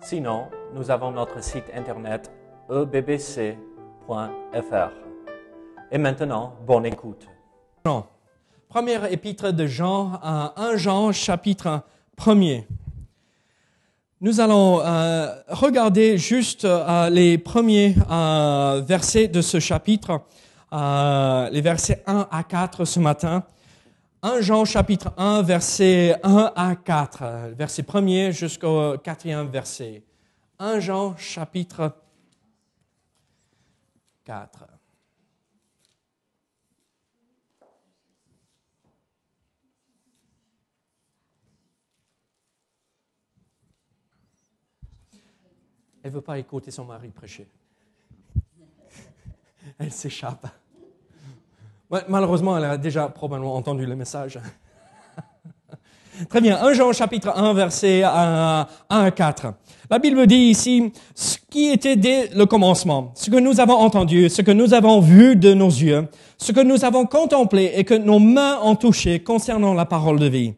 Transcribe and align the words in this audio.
Sinon, 0.00 0.48
nous 0.74 0.90
avons 0.90 1.10
notre 1.10 1.42
site 1.42 1.64
internet 1.74 2.30
ebbc.fr. 2.70 3.56
Et 5.90 5.98
maintenant, 5.98 6.54
bonne 6.66 6.86
écoute. 6.86 7.26
Jean. 7.84 8.06
Première 8.68 9.10
épître 9.10 9.52
de 9.52 9.66
Jean, 9.66 10.20
euh, 10.24 10.48
1 10.56 10.76
Jean 10.76 11.12
chapitre 11.12 11.82
1er. 12.18 12.66
Nous 14.20 14.40
allons 14.40 14.80
euh, 14.80 15.32
regarder 15.46 16.18
juste 16.18 16.64
euh, 16.64 17.08
les 17.08 17.38
premiers 17.38 17.94
euh, 18.10 18.82
versets 18.84 19.28
de 19.28 19.40
ce 19.40 19.60
chapitre, 19.60 20.22
les 20.72 21.60
versets 21.60 22.02
1 22.04 22.26
à 22.28 22.42
4 22.42 22.84
ce 22.84 22.98
matin. 22.98 23.44
1 24.20 24.40
Jean 24.40 24.64
chapitre 24.64 25.12
1, 25.16 25.42
verset 25.42 26.18
1 26.24 26.52
à 26.56 26.74
4, 26.74 27.22
euh, 27.22 27.54
verset 27.56 27.82
1er 27.82 28.32
jusqu'au 28.32 28.98
quatrième 28.98 29.48
verset. 29.48 30.02
1 30.58 30.80
Jean 30.80 31.16
chapitre 31.16 31.94
4. 34.24 34.64
Elle 46.02 46.10
ne 46.10 46.16
veut 46.16 46.22
pas 46.22 46.38
écouter 46.38 46.72
son 46.72 46.84
mari 46.86 47.10
prêcher. 47.10 47.48
Elle 49.78 49.92
s'échappe. 49.92 50.48
Malheureusement, 52.08 52.58
elle 52.58 52.64
a 52.64 52.76
déjà 52.76 53.08
probablement 53.08 53.54
entendu 53.54 53.86
le 53.86 53.96
message. 53.96 54.38
Très 56.28 56.40
bien. 56.40 56.58
1 56.60 56.72
Jean 56.74 56.92
chapitre 56.92 57.32
1 57.34 57.54
verset 57.54 58.02
1 58.02 58.66
à 58.88 59.10
4. 59.10 59.46
La 59.88 59.98
Bible 59.98 60.26
dit 60.26 60.50
ici 60.50 60.92
ce 61.14 61.38
qui 61.48 61.68
était 61.68 61.96
dès 61.96 62.28
le 62.34 62.44
commencement, 62.44 63.12
ce 63.14 63.30
que 63.30 63.36
nous 63.36 63.60
avons 63.60 63.76
entendu, 63.76 64.28
ce 64.28 64.42
que 64.42 64.50
nous 64.50 64.74
avons 64.74 65.00
vu 65.00 65.36
de 65.36 65.54
nos 65.54 65.68
yeux, 65.68 66.08
ce 66.36 66.52
que 66.52 66.60
nous 66.60 66.84
avons 66.84 67.06
contemplé 67.06 67.72
et 67.76 67.84
que 67.84 67.94
nos 67.94 68.18
mains 68.18 68.58
ont 68.62 68.74
touché 68.74 69.20
concernant 69.22 69.74
la 69.74 69.86
parole 69.86 70.18
de 70.18 70.26
vie. 70.26 70.54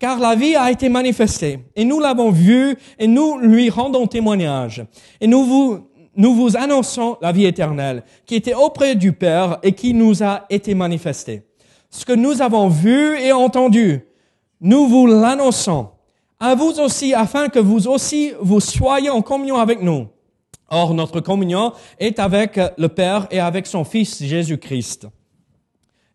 Car 0.00 0.18
la 0.18 0.34
vie 0.34 0.56
a 0.56 0.70
été 0.70 0.88
manifestée 0.88 1.60
et 1.76 1.84
nous 1.84 2.00
l'avons 2.00 2.30
vue 2.30 2.76
et 2.98 3.06
nous 3.06 3.38
lui 3.38 3.70
rendons 3.70 4.06
témoignage. 4.06 4.84
Et 5.20 5.28
nous 5.28 5.44
vous, 5.44 5.88
nous 6.16 6.34
vous 6.34 6.56
annonçons 6.56 7.16
la 7.20 7.32
vie 7.32 7.46
éternelle 7.46 8.04
qui 8.26 8.34
était 8.34 8.54
auprès 8.54 8.94
du 8.94 9.12
Père 9.12 9.58
et 9.62 9.72
qui 9.72 9.94
nous 9.94 10.22
a 10.22 10.44
été 10.50 10.74
manifestée. 10.74 11.42
Ce 11.90 12.04
que 12.04 12.12
nous 12.12 12.42
avons 12.42 12.68
vu 12.68 13.18
et 13.18 13.32
entendu, 13.32 14.04
nous 14.60 14.86
vous 14.88 15.06
l'annonçons 15.06 15.88
à 16.40 16.54
vous 16.54 16.80
aussi 16.80 17.14
afin 17.14 17.48
que 17.48 17.58
vous 17.58 17.88
aussi 17.88 18.32
vous 18.40 18.60
soyez 18.60 19.10
en 19.10 19.22
communion 19.22 19.56
avec 19.56 19.80
nous. 19.80 20.08
Or, 20.68 20.94
notre 20.94 21.20
communion 21.20 21.72
est 21.98 22.18
avec 22.18 22.58
le 22.76 22.88
Père 22.88 23.26
et 23.30 23.38
avec 23.38 23.66
son 23.66 23.84
Fils 23.84 24.22
Jésus-Christ. 24.22 25.06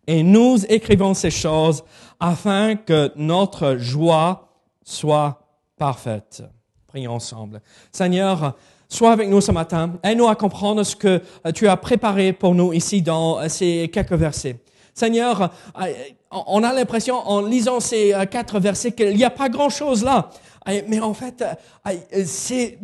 Et 0.06 0.22
nous 0.22 0.64
écrivons 0.68 1.14
ces 1.14 1.30
choses 1.30 1.84
afin 2.18 2.76
que 2.76 3.12
notre 3.16 3.76
joie 3.76 4.48
soit 4.84 5.46
parfaite. 5.78 6.42
Prions 6.88 7.14
ensemble. 7.14 7.62
Seigneur, 7.92 8.56
sois 8.90 9.12
avec 9.12 9.30
nous 9.30 9.40
ce 9.40 9.52
matin. 9.52 9.98
Aide-nous 10.02 10.28
à 10.28 10.34
comprendre 10.34 10.82
ce 10.82 10.94
que 10.94 11.22
tu 11.54 11.66
as 11.68 11.76
préparé 11.78 12.34
pour 12.34 12.54
nous 12.54 12.74
ici 12.74 13.00
dans 13.00 13.48
ces 13.48 13.88
quelques 13.90 14.12
versets. 14.12 14.56
Seigneur, 14.92 15.50
on 16.30 16.62
a 16.62 16.74
l'impression 16.74 17.16
en 17.16 17.40
lisant 17.40 17.80
ces 17.80 18.14
quatre 18.30 18.60
versets 18.60 18.92
qu'il 18.92 19.16
n'y 19.16 19.24
a 19.24 19.30
pas 19.30 19.48
grand-chose 19.48 20.04
là. 20.04 20.28
Mais 20.88 21.00
en 21.00 21.14
fait, 21.14 21.42
c'est 22.26 22.78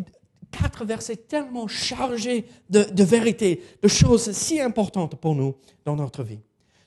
quatre 0.51 0.85
versets 0.85 1.17
tellement 1.17 1.67
chargés 1.67 2.47
de, 2.71 2.85
de 2.85 3.05
vérité, 3.05 3.63
de 3.83 3.89
choses 3.89 4.31
si 4.33 4.61
importantes 4.61 5.17
pour 5.17 5.35
nous 5.35 5.57
dans 5.85 5.97
notre 5.97 6.23
vie. 6.23 6.41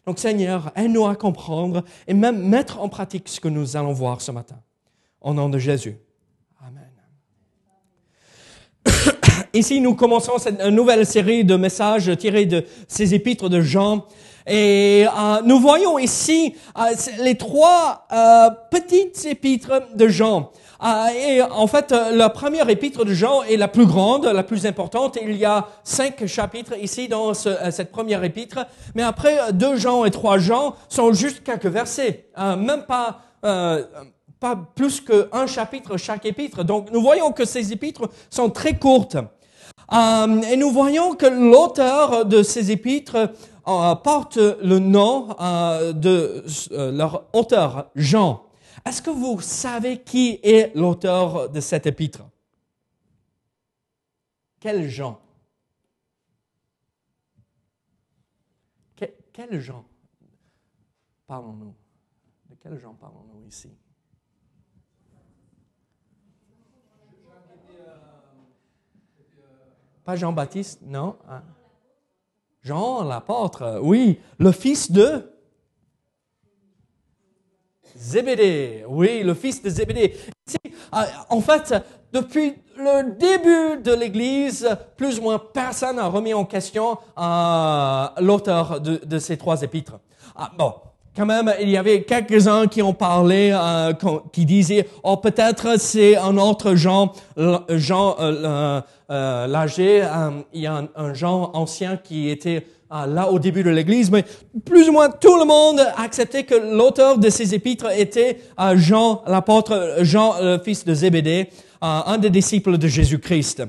Donc 0.06 0.18
Seigneur, 0.18 0.72
aide-nous 0.76 1.06
à 1.06 1.16
comprendre 1.16 1.84
et 2.08 2.16
même 2.16 2.42
mettre 2.42 2.80
en 2.80 2.90
pratique 2.90 3.28
ce 3.28 3.40
que 3.40 3.50
nous 3.50 3.78
allons 3.78 3.94
voir 3.94 4.22
ce 4.22 4.32
matin. 4.32 4.60
Au 5.22 5.34
nom 5.34 5.50
de 5.50 5.60
Jésus. 5.60 5.98
Amen. 6.66 6.90
Ici, 9.52 9.82
nous 9.82 9.96
commençons 9.96 10.38
cette 10.38 10.64
nouvelle 10.64 11.08
série 11.08 11.44
de 11.44 11.56
messages 11.56 12.16
tirés 12.18 12.46
de 12.46 12.66
ces 12.88 13.16
épîtres 13.16 13.50
de 13.50 13.62
Jean. 13.62 14.06
Et 14.46 15.08
euh, 15.08 15.42
nous 15.44 15.60
voyons 15.60 15.98
ici 15.98 16.56
euh, 16.78 16.82
les 17.20 17.36
trois 17.36 18.06
euh, 18.12 18.50
petites 18.70 19.26
épîtres 19.26 19.82
de 19.96 20.08
Jean. 20.08 20.52
et 21.16 21.42
en 21.42 21.66
fait, 21.66 21.92
la 21.92 22.30
première 22.30 22.70
épître 22.70 23.04
de 23.06 23.12
Jean 23.12 23.42
est 23.42 23.58
la 23.58 23.68
plus 23.68 23.88
grande, 23.88 24.26
la 24.28 24.44
plus 24.44 24.68
importante. 24.68 25.18
Il 25.20 25.36
y 25.36 25.46
a 25.46 25.68
cinq 25.84 26.28
chapitres 26.28 26.78
ici 26.80 27.08
dans 27.08 27.34
ce, 27.34 27.50
cette 27.72 27.92
première 27.92 28.24
épître. 28.24 28.60
Mais 28.94 29.04
après, 29.04 29.52
deux 29.54 29.78
Jean 29.78 30.06
et 30.06 30.12
trois 30.12 30.38
Jean 30.38 30.76
sont 30.90 31.12
juste 31.12 31.44
quelques 31.44 31.66
versets, 31.66 32.28
même 32.38 32.84
pas 32.88 33.22
pas 34.40 34.56
plus 34.76 35.02
qu'un 35.02 35.48
chapitre 35.48 35.98
chaque 35.98 36.26
épître. 36.26 36.64
Donc 36.64 36.92
nous 36.92 37.02
voyons 37.02 37.32
que 37.32 37.46
ces 37.46 37.74
épîtres 37.74 38.10
sont 38.30 38.50
très 38.50 38.78
courtes. 38.78 39.18
Euh, 39.92 40.42
et 40.44 40.56
nous 40.56 40.72
voyons 40.72 41.16
que 41.16 41.26
l'auteur 41.26 42.26
de 42.26 42.44
ces 42.44 42.72
épîtres 42.72 43.34
euh, 43.68 43.96
porte 43.96 44.38
le 44.38 44.78
nom 44.78 45.36
euh, 45.40 45.94
de 45.94 46.46
leur 46.92 47.28
auteur, 47.34 47.90
Jean. 47.96 48.46
Est-ce 48.86 49.02
que 49.02 49.10
vous 49.10 49.42
savez 49.42 50.02
qui 50.02 50.40
est 50.44 50.76
l'auteur 50.76 51.50
de 51.50 51.60
cette 51.60 51.88
épître? 51.88 52.24
Quel 54.60 54.88
Jean? 54.90 55.20
Quel 59.32 59.60
Jean? 59.62 59.86
Parlons-nous. 61.28 61.74
De 62.50 62.56
quel 62.60 62.78
Jean 62.78 62.94
parlons-nous 62.94 63.46
ici? 63.48 63.70
Jean-Baptiste, 70.16 70.82
non. 70.86 71.16
Jean 72.62 73.04
l'apôtre, 73.04 73.80
oui, 73.82 74.20
le 74.38 74.52
fils 74.52 74.92
de 74.92 75.32
Zébédée, 77.96 78.86
oui, 78.88 79.24
le 79.24 79.34
fils 79.34 79.62
de 79.62 79.70
Zébédée. 79.70 80.16
En 81.30 81.42
fait, 81.42 81.74
depuis 82.14 82.56
le 82.78 83.12
début 83.18 83.84
de 83.84 83.94
l'Église, 83.94 84.70
plus 84.96 85.20
ou 85.20 85.24
moins 85.24 85.40
personne 85.40 85.98
n'a 85.98 86.08
remis 86.08 86.34
en 86.34 86.46
question 86.46 86.98
euh, 87.18 88.08
l'auteur 88.20 88.80
de, 88.82 89.20
ces 89.20 89.38
trois 89.38 89.62
épîtres. 89.62 90.00
Ah, 90.36 90.52
bon, 90.58 90.74
quand 91.16 91.26
même, 91.26 91.54
il 91.60 91.70
y 91.70 91.78
avait 91.78 92.04
quelques-uns 92.04 92.68
qui 92.68 92.82
ont 92.82 92.94
parlé, 92.94 93.52
euh, 93.54 93.94
qui 94.32 94.46
disaient, 94.46 94.88
oh 95.04 95.18
peut-être 95.18 95.80
c'est 95.80 96.16
un 96.16 96.38
autre 96.38 96.76
Jean, 96.76 97.12
Jean 97.70 98.16
euh, 98.20 98.82
euh, 99.12 99.48
l'âgé, 99.48 100.04
euh, 100.04 100.42
il 100.54 100.62
y 100.62 100.68
a 100.68 100.76
un, 100.76 100.88
un, 100.96 101.14
Jean 101.14 101.52
ancien 101.54 101.98
qui 101.98 102.30
était 102.30 102.66
euh, 102.92 103.06
là 103.08 103.32
au 103.32 103.40
début 103.40 103.64
de 103.64 103.70
l'Église, 103.70 104.12
mais 104.12 104.24
plus 104.66 104.90
ou 104.90 104.92
moins 104.92 105.10
tout 105.10 105.38
le 105.38 105.46
monde 105.46 105.82
acceptait 105.98 106.44
que 106.44 106.56
l'auteur 106.56 107.18
de 107.18 107.30
ces 107.30 107.56
épîtres 107.56 107.88
était 107.98 108.40
euh, 108.60 108.78
Jean, 108.78 109.24
l'apôtre 109.26 109.98
Jean, 110.02 110.36
le 110.42 110.60
fils 110.60 110.86
de 110.86 110.94
Zébédée, 110.94 111.50
un 111.82 112.18
des 112.18 112.30
disciples 112.30 112.78
de 112.78 112.88
Jésus-Christ. 112.88 113.64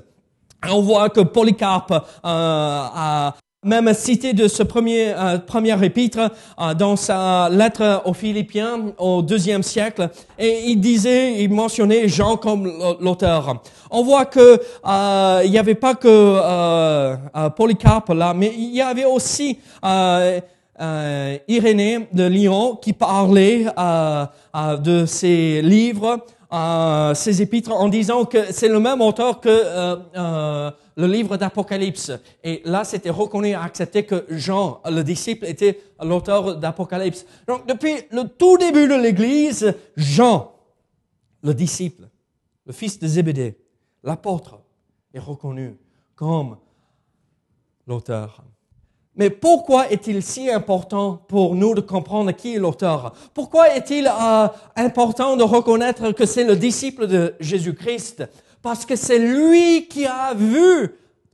On 0.69 0.83
voit 0.83 1.09
que 1.09 1.21
Polycarpe 1.21 2.05
a 2.23 3.35
même 3.63 3.93
cité 3.93 4.33
de 4.33 4.49
ce 4.49 4.63
premier 4.63 5.13
euh, 5.15 5.37
premier 5.37 5.85
épître 5.85 6.19
euh, 6.59 6.73
dans 6.73 6.97
sa 6.97 7.51
lettre 7.51 8.01
aux 8.07 8.15
Philippiens 8.15 8.95
au 8.97 9.21
deuxième 9.21 9.63
siècle 9.63 10.09
et 10.39 10.63
il 10.69 10.81
disait 10.81 11.43
il 11.43 11.53
mentionnait 11.53 12.09
Jean 12.09 12.39
comme 12.39 12.73
l'auteur. 13.01 13.61
On 13.91 14.03
voit 14.03 14.25
que 14.25 14.59
euh, 14.87 15.43
il 15.45 15.51
n'y 15.51 15.59
avait 15.59 15.75
pas 15.75 15.95
que 15.95 16.09
euh, 16.09 17.17
Polycarpe 17.55 18.09
là 18.15 18.33
mais 18.35 18.51
il 18.57 18.75
y 18.75 18.81
avait 18.81 19.05
aussi 19.05 19.59
Irénée 21.47 22.09
de 22.15 22.25
Lyon 22.25 22.79
qui 22.81 22.95
parlait 22.95 23.67
de 24.79 25.05
ses 25.05 25.61
livres 25.61 26.25
ces 27.15 27.43
épîtres 27.43 27.73
en 27.73 27.89
disant 27.89 28.25
que 28.25 28.39
c'est 28.51 28.69
le 28.69 28.81
même 28.81 29.03
auteur 29.03 29.39
que 29.41 30.71
le 31.01 31.07
livre 31.07 31.37
d'Apocalypse. 31.37 32.13
Et 32.45 32.61
là, 32.65 32.85
c'était 32.85 33.11
reconnu 33.11 33.49
et 33.49 33.55
accepté 33.55 34.05
que 34.05 34.27
Jean, 34.29 34.81
le 34.85 35.03
disciple, 35.03 35.47
était 35.47 35.81
l'auteur 36.03 36.57
d'Apocalypse. 36.57 37.25
Donc, 37.49 37.67
depuis 37.67 37.95
le 38.11 38.29
tout 38.29 38.59
début 38.59 38.87
de 38.87 38.95
l'Église, 38.95 39.75
Jean, 39.97 40.53
le 41.43 41.55
disciple, 41.55 42.09
le 42.67 42.73
fils 42.73 42.99
de 42.99 43.07
Zébédée, 43.07 43.59
l'apôtre, 44.05 44.61
est 45.15 45.19
reconnu 45.19 45.79
comme 46.15 46.59
l'auteur. 47.87 48.45
Mais 49.17 49.31
pourquoi 49.31 49.91
est-il 49.91 50.23
si 50.23 50.51
important 50.51 51.25
pour 51.29 51.55
nous 51.55 51.75
de 51.75 51.81
comprendre 51.81 52.31
qui 52.33 52.55
est 52.55 52.59
l'auteur? 52.59 53.13
Pourquoi 53.35 53.75
est-il 53.75 54.07
euh, 54.07 54.49
important 54.77 55.37
de 55.37 55.43
reconnaître 55.43 56.13
que 56.13 56.27
c'est 56.27 56.45
le 56.45 56.57
disciple 56.57 57.07
de 57.07 57.35
Jésus-Christ? 57.41 58.25
Parce 58.63 58.85
que 58.85 58.97
c'est 58.97 59.19
lui 59.19 59.87
qui 59.89 60.07
a 60.07 60.35
vu 60.35 60.91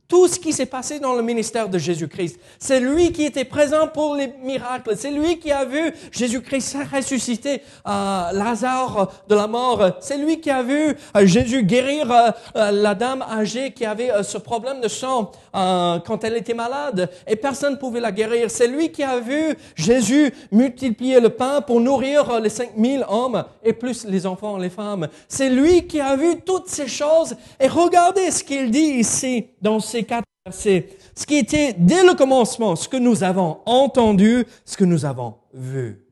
tout 0.07 0.27
ce 0.27 0.39
qui 0.39 0.53
s'est 0.53 0.65
passé 0.65 0.99
dans 0.99 1.13
le 1.13 1.21
ministère 1.21 1.67
de 1.67 1.77
Jésus-Christ. 1.77 2.39
C'est 2.59 2.79
lui 2.79 3.11
qui 3.11 3.25
était 3.25 3.43
présent 3.43 3.87
pour 3.87 4.15
les 4.15 4.31
miracles. 4.41 4.93
C'est 4.95 5.11
lui 5.11 5.37
qui 5.37 5.51
a 5.51 5.65
vu 5.65 5.93
Jésus-Christ 6.11 6.77
ressusciter 6.93 7.61
euh, 7.87 8.31
Lazare 8.31 9.11
de 9.27 9.35
la 9.35 9.47
mort. 9.47 9.97
C'est 9.99 10.17
lui 10.17 10.39
qui 10.39 10.49
a 10.49 10.63
vu 10.63 10.95
euh, 11.15 11.25
Jésus 11.25 11.63
guérir 11.63 12.09
euh, 12.11 12.71
la 12.71 12.95
dame 12.95 13.21
âgée 13.21 13.71
qui 13.71 13.85
avait 13.85 14.11
ce 14.23 14.37
problème 14.37 14.81
de 14.81 14.87
sang 14.87 15.31
quand 15.51 16.23
elle 16.23 16.37
était 16.37 16.53
malade 16.53 17.09
et 17.25 17.35
personne 17.35 17.73
ne 17.73 17.77
pouvait 17.77 17.99
la 17.99 18.11
guérir. 18.11 18.51
C'est 18.51 18.67
lui 18.67 18.91
qui 18.91 19.03
a 19.03 19.19
vu 19.19 19.57
Jésus 19.75 20.31
multiplier 20.51 21.19
le 21.19 21.29
pain 21.29 21.61
pour 21.61 21.81
nourrir 21.81 22.39
les 22.39 22.49
5000 22.49 23.05
hommes 23.09 23.43
et 23.63 23.73
plus 23.73 24.05
les 24.05 24.25
enfants, 24.25 24.57
les 24.57 24.69
femmes. 24.69 25.07
C'est 25.27 25.49
lui 25.49 25.87
qui 25.87 25.99
a 25.99 26.15
vu 26.15 26.41
toutes 26.45 26.69
ces 26.69 26.87
choses 26.87 27.35
et 27.59 27.67
regardez 27.67 28.29
ce 28.29 28.43
qu'il 28.43 28.69
dit 28.69 28.99
ici 28.99 29.47
dans 29.61 29.79
ces 29.79 29.96
quatre 30.03 30.25
versets, 30.45 30.89
ce 31.15 31.25
qui 31.25 31.37
était 31.37 31.73
dès 31.77 32.03
le 32.03 32.13
commencement, 32.13 32.75
ce 32.75 32.87
que 32.87 32.97
nous 32.97 33.23
avons 33.23 33.59
entendu, 33.65 34.45
ce 34.65 34.77
que 34.77 34.85
nous 34.85 35.05
avons 35.05 35.35
vu. 35.53 36.03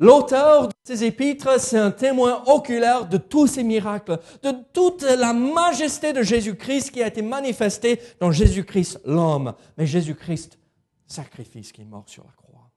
L'auteur 0.00 0.68
de 0.68 0.74
ces 0.84 1.02
épîtres, 1.02 1.60
c'est 1.60 1.78
un 1.78 1.90
témoin 1.90 2.44
oculaire 2.46 3.06
de 3.06 3.16
tous 3.16 3.48
ces 3.48 3.64
miracles, 3.64 4.18
de 4.42 4.52
toute 4.72 5.02
la 5.02 5.32
majesté 5.32 6.12
de 6.12 6.22
Jésus-Christ 6.22 6.92
qui 6.92 7.02
a 7.02 7.08
été 7.08 7.20
manifestée 7.20 8.00
dans 8.20 8.30
Jésus-Christ 8.30 9.00
l'homme, 9.04 9.54
mais 9.76 9.86
Jésus-Christ 9.86 10.58
sacrifice 11.06 11.72
qui 11.72 11.82
est 11.82 11.86
mort 11.86 12.04
sur 12.06 12.22
la 12.22 12.30
croix. 12.36 12.70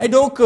Et 0.00 0.08
donc, 0.08 0.42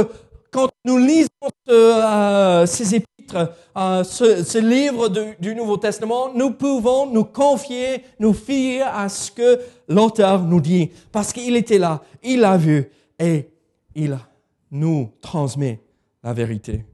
quand 0.52 0.68
nous 0.84 0.98
lisons 0.98 1.28
euh, 1.68 2.66
ces 2.66 2.94
épîtres, 2.94 3.09
euh, 3.34 4.04
ce, 4.04 4.58
livre 4.58 5.08
du 5.38 5.54
Nouveau 5.54 5.76
Testament, 5.76 6.32
nous 6.34 6.52
pouvons 6.52 7.06
nous 7.06 7.24
confier, 7.24 8.04
nous 8.18 8.32
fier 8.32 8.82
à 8.82 9.08
ce 9.08 9.30
que 9.30 9.60
l'auteur 9.88 10.42
nous 10.42 10.60
dit, 10.60 10.90
parce 11.12 11.32
qu'il 11.32 11.56
était 11.56 11.78
là, 11.78 12.02
il 12.22 12.40
l'a 12.40 12.56
vu 12.56 12.90
et 13.18 13.50
il 13.94 14.18
nous 14.70 15.12
transmet 15.20 15.80
la 16.22 16.32
vérité. 16.32 16.84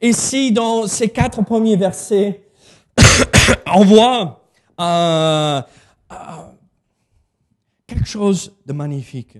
Ici, 0.00 0.52
dans 0.52 0.86
ces 0.86 1.08
quatre 1.08 1.42
premiers 1.42 1.76
versets, 1.76 2.48
on 3.74 3.84
voit 3.84 4.42
euh, 4.80 5.62
euh, 6.12 6.16
quelque 7.86 8.06
chose 8.06 8.52
de 8.64 8.72
magnifique. 8.72 9.38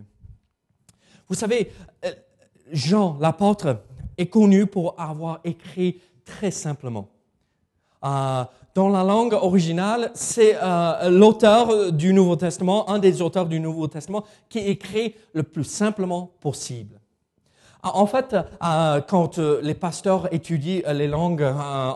Vous 1.29 1.35
savez, 1.35 1.71
Jean, 2.73 3.17
l'apôtre, 3.21 3.83
est 4.19 4.27
connu 4.27 4.67
pour 4.67 4.95
avoir 4.99 5.41
écrit 5.45 6.01
très 6.25 6.51
simplement. 6.51 7.09
Euh, 8.05 8.45
dans 8.75 8.89
la 8.89 9.03
langue 9.03 9.33
originale, 9.33 10.11
c'est 10.15 10.57
euh, 10.63 11.11
l'auteur 11.11 11.93
du 11.93 12.13
Nouveau 12.13 12.37
Testament, 12.37 12.89
un 12.91 12.99
des 12.99 13.23
auteurs 13.23 13.47
du 13.47 13.59
Nouveau 13.59 13.89
Testament, 13.89 14.25
qui 14.49 14.59
écrit 14.61 15.15
le 15.33 15.43
plus 15.43 15.65
simplement 15.65 16.31
possible. 16.41 17.01
Euh, 17.85 17.89
en 17.93 18.07
fait, 18.07 18.37
quand 19.09 19.39
les 19.39 19.75
pasteurs 19.75 20.33
étudient 20.33 20.83
les 20.93 21.09
langues 21.09 21.47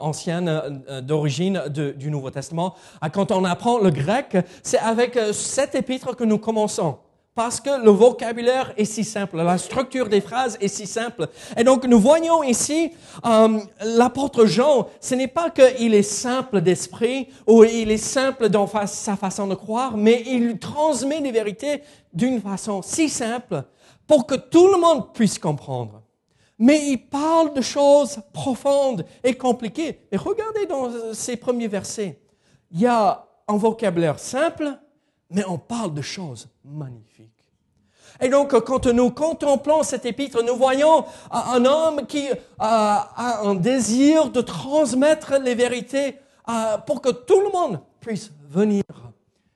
anciennes 0.00 0.82
d'origine 1.02 1.62
du 1.68 2.10
Nouveau 2.10 2.30
Testament, 2.30 2.75
quand 3.12 3.30
on 3.30 3.44
apprend 3.44 3.78
le 3.78 3.90
grec, 3.90 4.36
c'est 4.62 4.78
avec 4.78 5.18
cet 5.32 5.75
épître 5.75 6.16
que 6.16 6.25
nous 6.25 6.38
commençons. 6.38 6.96
Parce 7.34 7.62
que 7.62 7.82
le 7.82 7.90
vocabulaire 7.90 8.75
est 8.76 8.84
si 8.84 9.05
simple, 9.05 9.38
la 9.38 9.56
structure 9.56 10.11
des 10.11 10.20
phrases 10.20 10.58
est 10.61 10.69
si 10.69 10.87
simple. 10.87 11.29
Et 11.56 11.64
donc 11.64 11.87
nous 11.87 11.99
voyons 11.99 12.43
ici 12.43 12.93
euh, 13.25 13.58
l'apôtre 13.81 14.44
Jean, 14.44 14.88
ce 15.00 15.14
n'est 15.14 15.29
pas 15.29 15.49
qu'il 15.49 15.94
est 15.94 16.02
simple 16.02 16.61
d'esprit 16.61 17.29
ou 17.46 17.64
il 17.64 17.90
est 17.90 17.96
simple 17.96 18.50
dans 18.50 18.67
sa 18.87 19.17
façon 19.17 19.46
de 19.46 19.55
croire, 19.55 19.96
mais 19.96 20.23
il 20.26 20.58
transmet 20.58 21.23
des 21.23 21.32
vérités 21.32 21.82
d'une 22.12 22.38
façon 22.38 22.82
si 22.82 23.08
simple 23.08 23.64
pour 24.06 24.26
que 24.26 24.35
tout 24.35 24.70
le 24.70 24.78
monde 24.78 25.14
puisse 25.14 25.38
comprendre. 25.38 26.02
Mais 26.58 26.87
il 26.87 26.99
parle 26.99 27.55
de 27.55 27.62
choses 27.62 28.20
profondes 28.35 29.06
et 29.25 29.35
compliquées. 29.35 30.00
Et 30.12 30.19
regardez 30.19 30.67
dans 30.67 31.14
ces 31.14 31.38
premiers 31.38 31.69
versets, 31.69 32.20
il 32.70 32.81
y 32.81 32.87
a 32.87 33.26
un 33.49 33.56
vocabulaire 33.56 34.19
simple, 34.19 34.78
mais 35.31 35.46
on 35.46 35.56
parle 35.56 35.94
de 35.94 36.02
choses 36.02 36.51
magnifiques. 36.64 37.31
Et 38.20 38.29
donc, 38.29 38.59
quand 38.61 38.87
nous 38.87 39.11
contemplons 39.11 39.82
cet 39.82 40.05
épître, 40.05 40.43
nous 40.43 40.56
voyons 40.56 41.05
un 41.31 41.64
homme 41.64 42.06
qui 42.06 42.29
a 42.59 43.41
un 43.43 43.55
désir 43.55 44.31
de 44.31 44.41
transmettre 44.41 45.35
les 45.38 45.55
vérités 45.55 46.19
euh, 46.49 46.79
pour 46.79 47.00
que 47.00 47.11
tout 47.11 47.41
le 47.41 47.50
monde 47.50 47.81
puisse 48.00 48.32
venir 48.49 48.82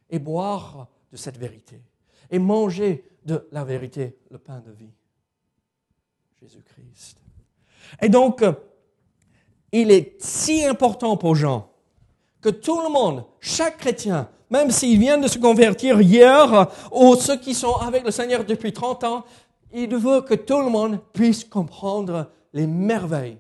et 0.08 0.18
boire 0.18 0.86
de 1.10 1.16
cette 1.16 1.36
vérité 1.36 1.82
et 2.30 2.38
manger 2.38 3.04
de 3.24 3.48
la 3.52 3.64
vérité, 3.64 4.16
le 4.30 4.38
pain 4.38 4.60
de 4.60 4.70
vie, 4.70 4.92
Jésus-Christ. 6.40 7.18
Et 8.00 8.08
donc, 8.08 8.44
il 9.72 9.90
est 9.90 10.20
si 10.22 10.64
important 10.64 11.16
pour 11.16 11.34
Jean 11.34 11.70
que 12.40 12.48
tout 12.48 12.80
le 12.80 12.88
monde, 12.88 13.24
chaque 13.40 13.78
chrétien, 13.78 14.30
même 14.50 14.70
s'ils 14.70 14.98
viennent 14.98 15.22
de 15.22 15.28
se 15.28 15.38
convertir 15.38 16.00
hier, 16.00 16.68
ou 16.92 17.14
ceux 17.16 17.36
qui 17.36 17.54
sont 17.54 17.74
avec 17.76 18.04
le 18.04 18.10
Seigneur 18.10 18.44
depuis 18.44 18.72
30 18.72 19.04
ans, 19.04 19.24
il 19.72 19.94
veut 19.96 20.20
que 20.22 20.34
tout 20.34 20.60
le 20.60 20.70
monde 20.70 20.98
puisse 21.12 21.44
comprendre 21.44 22.30
les 22.52 22.66
merveilles 22.66 23.38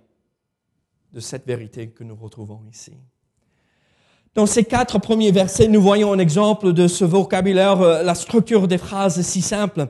de 1.12 1.20
cette 1.20 1.46
vérité 1.46 1.88
que 1.88 2.04
nous 2.04 2.16
retrouvons 2.16 2.60
ici. 2.70 2.92
Dans 4.34 4.44
ces 4.44 4.64
quatre 4.64 4.98
premiers 4.98 5.30
versets, 5.30 5.66
nous 5.66 5.80
voyons 5.80 6.12
un 6.12 6.18
exemple 6.18 6.74
de 6.74 6.88
ce 6.88 7.06
vocabulaire, 7.06 7.80
euh, 7.80 8.02
la 8.02 8.14
structure 8.14 8.68
des 8.68 8.76
phrases 8.76 9.22
si 9.22 9.40
simple. 9.40 9.88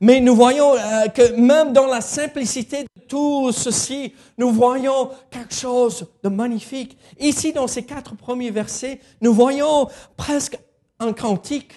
Mais 0.00 0.20
nous 0.20 0.34
voyons 0.34 0.74
euh, 0.74 1.08
que 1.08 1.32
même 1.34 1.72
dans 1.72 1.86
la 1.86 2.00
simplicité 2.00 2.82
de 2.82 3.02
tout 3.08 3.50
ceci, 3.52 4.12
nous 4.36 4.50
voyons 4.50 5.10
quelque 5.30 5.54
chose 5.54 6.06
de 6.22 6.28
magnifique. 6.28 6.96
Ici, 7.18 7.52
dans 7.52 7.66
ces 7.66 7.82
quatre 7.82 8.14
premiers 8.16 8.50
versets, 8.50 9.00
nous 9.20 9.32
voyons 9.32 9.88
presque 10.16 10.58
un 11.00 11.12
cantique 11.12 11.72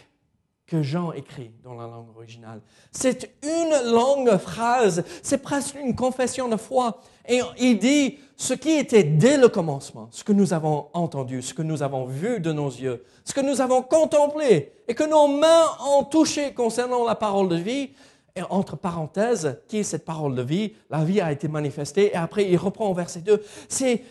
que 0.71 0.81
Jean 0.81 1.11
écrit 1.11 1.51
dans 1.65 1.73
la 1.73 1.85
langue 1.85 2.15
originale. 2.15 2.61
C'est 2.93 3.35
une 3.43 3.91
longue 3.91 4.37
phrase, 4.37 5.03
c'est 5.21 5.39
presque 5.39 5.75
une 5.75 5.95
confession 5.95 6.47
de 6.47 6.55
foi. 6.55 7.01
Et 7.27 7.41
il 7.59 7.77
dit 7.77 8.19
ce 8.37 8.53
qui 8.53 8.71
était 8.77 9.03
dès 9.03 9.35
le 9.35 9.49
commencement, 9.49 10.07
ce 10.11 10.23
que 10.23 10.31
nous 10.31 10.53
avons 10.53 10.87
entendu, 10.93 11.41
ce 11.41 11.53
que 11.53 11.61
nous 11.61 11.83
avons 11.83 12.05
vu 12.05 12.39
de 12.39 12.53
nos 12.53 12.69
yeux, 12.69 13.03
ce 13.25 13.33
que 13.33 13.41
nous 13.41 13.59
avons 13.59 13.81
contemplé 13.81 14.71
et 14.87 14.95
que 14.95 15.03
nos 15.03 15.27
mains 15.27 15.65
ont 15.89 16.05
touché 16.05 16.53
concernant 16.53 17.05
la 17.05 17.15
parole 17.15 17.49
de 17.49 17.57
vie, 17.57 17.89
et 18.33 18.43
entre 18.43 18.77
parenthèses, 18.77 19.59
qui 19.67 19.79
est 19.79 19.83
cette 19.83 20.05
parole 20.05 20.35
de 20.35 20.41
vie? 20.41 20.73
La 20.89 21.03
vie 21.03 21.19
a 21.19 21.33
été 21.33 21.49
manifestée. 21.49 22.11
Et 22.11 22.15
après, 22.15 22.49
il 22.49 22.55
reprend 22.55 22.89
au 22.89 22.93
verset 22.93 23.19
2. 23.19 23.43
C'est, 23.67 24.05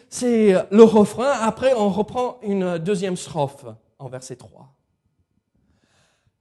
le 0.71 0.83
refrain. 0.83 1.31
Après, 1.41 1.73
on 1.73 1.89
reprend 1.89 2.37
une 2.43 2.77
deuxième 2.77 3.17
strophe 3.17 3.65
en 3.99 4.11
verset 4.11 4.37
3. 4.37 4.75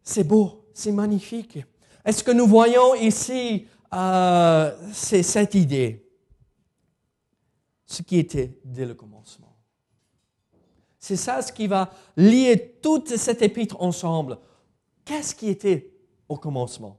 C'est 0.10 0.24
beau, 0.24 0.66
c'est 0.74 0.92
magnifique. 0.92 1.60
Est-ce 2.04 2.24
que 2.24 2.32
nous 2.32 2.48
voyons 2.48 2.96
ici, 2.96 3.68
euh, 3.94 4.75
cette 4.92 5.54
idée, 5.54 6.04
ce 7.86 8.01
qui 8.01 8.18
était 8.18 8.60
dès 8.66 8.88
le 8.88 8.96
commencement. 8.96 9.56
C'est 10.98 11.16
ça 11.16 11.44
ce 11.44 11.54
qui 11.54 11.68
va 11.68 11.92
lier 12.18 12.80
toute 12.82 13.18
cette 13.18 13.44
épître 13.44 13.80
ensemble. 13.84 14.39
Qu'est-ce 15.06 15.36
qui 15.36 15.48
était 15.48 15.94
au 16.28 16.38
commencement? 16.38 16.98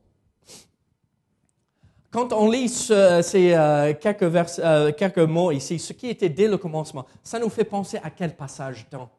Quand 2.12 2.32
on 2.32 2.48
lit 2.48 2.68
ces 2.68 3.54
euh, 3.54 3.92
quelques, 3.94 4.22
euh, 4.60 4.92
quelques, 4.92 5.18
mots 5.18 5.50
ici, 5.50 5.80
ce 5.80 5.92
qui 5.94 6.06
était 6.06 6.28
dès 6.28 6.46
le 6.46 6.58
commencement, 6.58 7.04
ça 7.24 7.40
nous 7.40 7.50
fait 7.50 7.64
penser 7.64 7.98
à 8.04 8.10
quel 8.10 8.36
passage 8.36 8.86
dans 8.88 9.10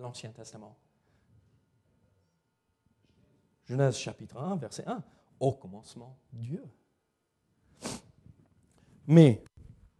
l'Ancien 0.00 0.30
Testament? 0.30 0.74
Genèse 3.66 3.96
chapitre 3.96 4.36
1, 4.38 4.56
verset 4.56 4.84
1. 4.86 5.02
Au 5.40 5.52
commencement, 5.52 6.16
Dieu. 6.32 6.62
Mais 9.06 9.42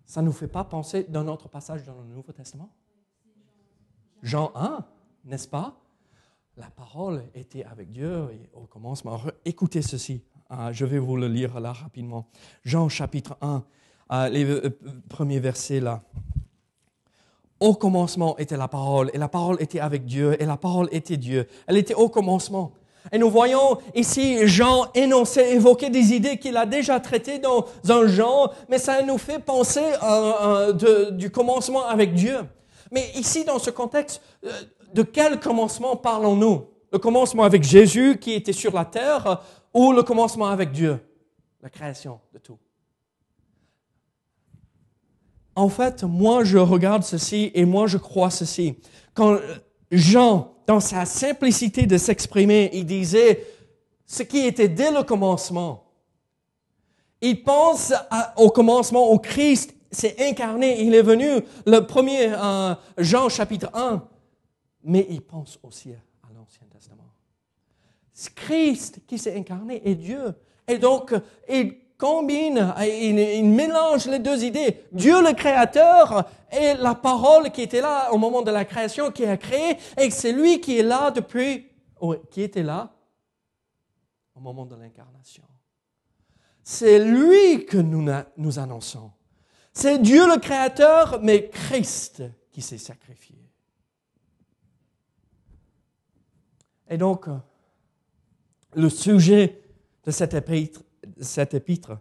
Ça 0.07 0.21
ne 0.21 0.27
nous 0.27 0.33
fait 0.33 0.49
pas 0.49 0.65
penser 0.65 1.05
d'un 1.05 1.27
autre 1.29 1.49
passage 1.49 1.85
dans 1.85 2.01
le 2.01 2.05
Nouveau 2.05 2.33
Testament? 2.33 2.71
Jean 4.23 4.53
1, 4.55 4.85
n'est-ce 5.25 5.49
pas? 5.49 5.81
La 6.57 6.71
parole 6.71 7.25
était 7.35 7.65
avec 7.65 7.91
Dieu 7.91 8.29
et 8.33 8.51
au 8.53 8.67
commencement. 8.67 9.21
Écoutez 9.45 9.83
ceci, 9.83 10.23
ah, 10.49 10.73
je 10.73 10.85
vais 10.85 10.99
vous 10.99 11.17
le 11.17 11.27
lire 11.27 11.59
là 11.59 11.73
rapidement. 11.73 12.29
Jean 12.65 12.89
chapitre 12.89 13.37
1, 13.41 13.65
ah, 14.09 14.29
les 14.29 14.45
euh, 14.45 14.79
premiers 15.09 15.41
versets 15.41 15.81
là. 15.81 16.03
Au 17.61 17.75
commencement 17.75 18.37
était 18.37 18.57
la 18.57 18.69
parole, 18.69 19.11
et 19.15 19.19
la 19.19 19.29
parole 19.29 19.57
était 19.61 19.81
avec 19.81 20.05
Dieu, 20.05 20.41
et 20.41 20.45
la 20.45 20.57
parole 20.57 20.89
était 20.93 21.17
Dieu. 21.17 21.49
Elle 21.67 21.79
était 21.79 21.95
au 21.95 22.09
commencement. 22.09 22.73
Et 23.13 23.19
nous 23.19 23.31
voyons 23.31 23.79
ici 23.95 24.47
Jean 24.47 24.87
énoncer, 24.95 25.43
évoquer 25.53 25.91
des 25.91 26.15
idées 26.15 26.39
qu'il 26.39 26.57
a 26.57 26.67
déjà 26.67 27.01
traitées 27.01 27.39
dans 27.39 27.67
un 27.89 28.07
Jean, 28.07 28.51
mais 28.69 28.79
ça 28.79 29.03
nous 29.03 29.19
fait 29.19 29.39
penser 29.39 29.85
euh, 30.03 30.73
euh, 30.83 31.11
du 31.11 31.31
commencement 31.31 31.87
avec 31.87 32.15
Dieu. 32.15 32.39
Mais 32.91 33.11
ici, 33.15 33.45
dans 33.45 33.59
ce 33.59 33.71
contexte, 33.71 34.23
euh, 34.45 34.51
de 34.95 35.03
quel 35.03 35.41
commencement 35.41 35.97
parlons-nous? 35.97 36.67
Le 36.93 36.99
commencement 36.99 37.43
avec 37.43 37.63
Jésus 37.63 38.19
qui 38.21 38.33
était 38.33 38.53
sur 38.53 38.73
la 38.73 38.85
terre 38.85 39.43
ou 39.75 39.93
le 39.93 40.03
commencement 40.03 40.47
avec 40.47 40.71
Dieu? 40.73 41.01
La 41.61 41.69
création 41.69 42.21
de 42.33 42.39
tout. 42.39 42.59
En 45.57 45.69
fait, 45.69 46.05
moi, 46.05 46.45
je 46.45 46.59
regarde 46.59 47.03
ceci 47.03 47.51
et 47.55 47.65
moi, 47.65 47.87
je 47.87 47.99
crois 47.99 48.31
ceci. 48.31 48.77
Quand 49.13 49.39
Jean 49.91 50.54
dans 50.67 50.81
sa 50.81 51.05
simplicité 51.05 51.87
de 51.87 51.99
s'exprimer, 51.99 52.71
il 52.73 52.87
disait 52.87 53.47
ce 54.07 54.23
qui 54.23 54.47
était 54.47 54.69
dès 54.69 54.91
le 54.91 55.03
commencement. 55.03 55.85
Il 57.21 57.43
pense 57.43 57.93
au 58.37 58.51
commencement, 58.51 59.11
au 59.11 59.19
Christ 59.19 59.75
s'est 59.91 60.17
incarné, 60.19 60.83
il 60.83 60.95
est 60.95 61.03
venu, 61.03 61.41
le 61.67 61.81
premier 61.81 62.33
euh, 62.33 62.75
Jean 62.99 63.29
chapitre 63.29 63.71
1, 63.75 64.07
mais 64.83 65.07
il 65.09 65.23
pense 65.23 65.59
aussi 65.63 65.93
à 65.93 66.29
l'Ancien 66.35 66.67
Testament. 66.71 67.05
Christ 68.35 69.01
qui 69.07 69.19
s'est 69.19 69.37
incarné 69.37 69.81
est 69.89 69.95
Dieu. 69.95 70.35
Et 70.69 70.79
donc, 70.79 71.15
il 71.49 71.77
combine, 71.99 72.75
il, 72.81 73.45
mélange 73.45 74.07
les 74.07 74.19
deux 74.19 74.45
idées. 74.45 74.85
Dieu 74.93 75.23
le 75.23 75.33
créateur 75.33 76.29
et 76.53 76.75
la 76.75 76.95
parole 76.95 77.51
qui 77.51 77.63
était 77.63 77.81
là 77.81 78.13
au 78.13 78.19
moment 78.19 78.43
de 78.43 78.51
la 78.51 78.65
création, 78.65 79.11
qui 79.11 79.25
a 79.25 79.37
créé, 79.37 79.77
et 79.99 80.11
c'est 80.11 80.33
lui 80.33 80.61
qui 80.61 80.79
est 80.79 80.83
là 80.83 81.11
depuis, 81.11 81.69
qui 82.31 82.43
était 82.43 82.63
là 82.63 82.93
au 84.35 84.41
moment 84.41 84.67
de 84.67 84.77
l'incarnation. 84.77 85.45
C'est 86.63 86.99
lui 86.99 87.67
que 87.67 87.77
nous, 87.77 88.09
nous 88.37 88.59
annonçons. 88.59 89.11
C'est 89.73 89.99
Dieu 89.99 90.27
le 90.27 90.39
créateur, 90.39 91.21
mais 91.23 91.49
Christ 91.51 92.23
qui 92.51 92.63
s'est 92.63 92.79
sacrifié. 92.79 93.37
Et 96.89 96.97
donc, 96.97 97.27
le 98.75 98.89
sujet 98.89 99.63
de 100.05 100.11
cette 100.11 100.35
épître, 100.35 100.83
cet 101.25 101.55
épître, 101.55 101.99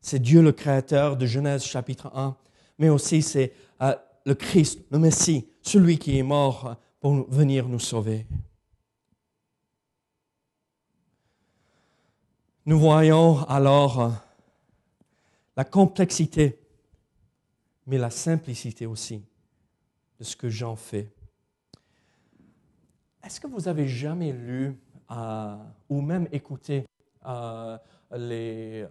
c'est 0.00 0.20
Dieu 0.20 0.42
le 0.42 0.52
Créateur 0.52 1.16
de 1.16 1.26
Genèse 1.26 1.64
chapitre 1.64 2.10
1, 2.14 2.36
mais 2.78 2.88
aussi 2.88 3.22
c'est 3.22 3.52
euh, 3.82 3.94
le 4.24 4.34
Christ, 4.34 4.80
le 4.90 4.98
Messie, 4.98 5.48
celui 5.62 5.98
qui 5.98 6.18
est 6.18 6.22
mort 6.22 6.76
pour 7.00 7.30
venir 7.30 7.68
nous 7.68 7.78
sauver. 7.78 8.26
Nous 12.66 12.78
voyons 12.78 13.42
alors 13.48 14.00
euh, 14.00 14.10
la 15.56 15.64
complexité, 15.64 16.58
mais 17.86 17.98
la 17.98 18.10
simplicité 18.10 18.86
aussi 18.86 19.22
de 20.18 20.24
ce 20.24 20.36
que 20.36 20.48
Jean 20.48 20.76
fait. 20.76 21.10
Est-ce 23.24 23.40
que 23.40 23.46
vous 23.46 23.68
avez 23.68 23.88
jamais 23.88 24.32
lu 24.32 24.78
euh, 25.10 25.56
ou 25.88 26.00
même 26.00 26.28
écouté 26.32 26.86
les, 28.16 28.82
euh, 28.82 28.88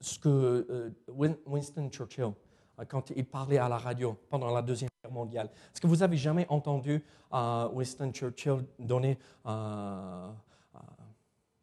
ce 0.00 0.18
que 0.18 0.28
euh, 0.28 0.90
Winston 1.46 1.88
Churchill, 1.90 2.32
euh, 2.78 2.84
quand 2.88 3.10
il 3.10 3.24
parlait 3.24 3.58
à 3.58 3.68
la 3.68 3.78
radio 3.78 4.16
pendant 4.28 4.50
la 4.52 4.62
Deuxième 4.62 4.90
Guerre 5.02 5.12
mondiale, 5.12 5.50
est-ce 5.72 5.80
que 5.80 5.86
vous 5.86 6.02
avez 6.02 6.16
jamais 6.16 6.46
entendu 6.48 7.04
Winston 7.32 8.10
Churchill 8.12 8.64
donner, 8.78 9.18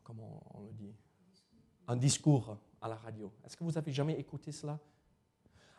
comment 0.04 0.42
on 0.54 0.62
le 0.62 0.72
dit, 0.74 0.94
un 1.88 1.98
discours 1.98 2.58
à 2.82 2.88
la 2.88 2.96
radio. 2.96 3.34
Est-ce 3.46 3.58
que 3.58 3.66
vous 3.66 3.78
avez 3.78 3.92
jamais 3.92 4.14
écouté 4.14 4.54
cela? 4.54 4.80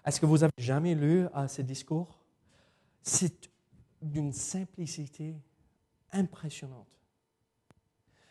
Est-ce 0.05 0.21
que 0.21 0.27
vous 0.27 0.45
avez 0.45 0.53
jamais 0.59 0.95
lu 0.95 1.27
ces 1.47 1.63
discours? 1.63 2.19
C'est 3.03 3.49
d'une 4.03 4.33
simplicité 4.33 5.37
impressionnante. 6.13 6.98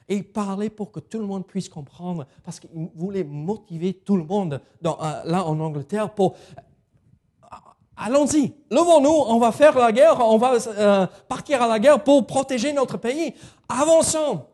Et 0.09 0.17
il 0.17 0.23
parlait 0.23 0.69
pour 0.69 0.91
que 0.91 0.99
tout 0.99 1.19
le 1.19 1.25
monde 1.25 1.45
puisse 1.45 1.67
comprendre, 1.67 2.27
parce 2.43 2.59
qu'il 2.59 2.69
voulait 2.95 3.23
motiver 3.23 3.93
tout 3.93 4.15
le 4.15 4.23
monde 4.23 4.61
euh, 4.85 5.23
là 5.25 5.45
en 5.45 5.59
Angleterre 5.59 6.13
pour 6.13 6.35
euh, 6.53 7.55
allons-y, 7.97 8.53
levons-nous, 8.71 9.09
on 9.09 9.37
va 9.37 9.51
faire 9.51 9.77
la 9.77 9.91
guerre, 9.91 10.19
on 10.19 10.37
va 10.37 10.53
euh, 10.53 11.07
partir 11.27 11.61
à 11.61 11.67
la 11.67 11.79
guerre 11.79 12.03
pour 12.03 12.25
protéger 12.25 12.71
notre 12.71 12.97
pays. 12.97 13.33
Avançons. 13.67 14.45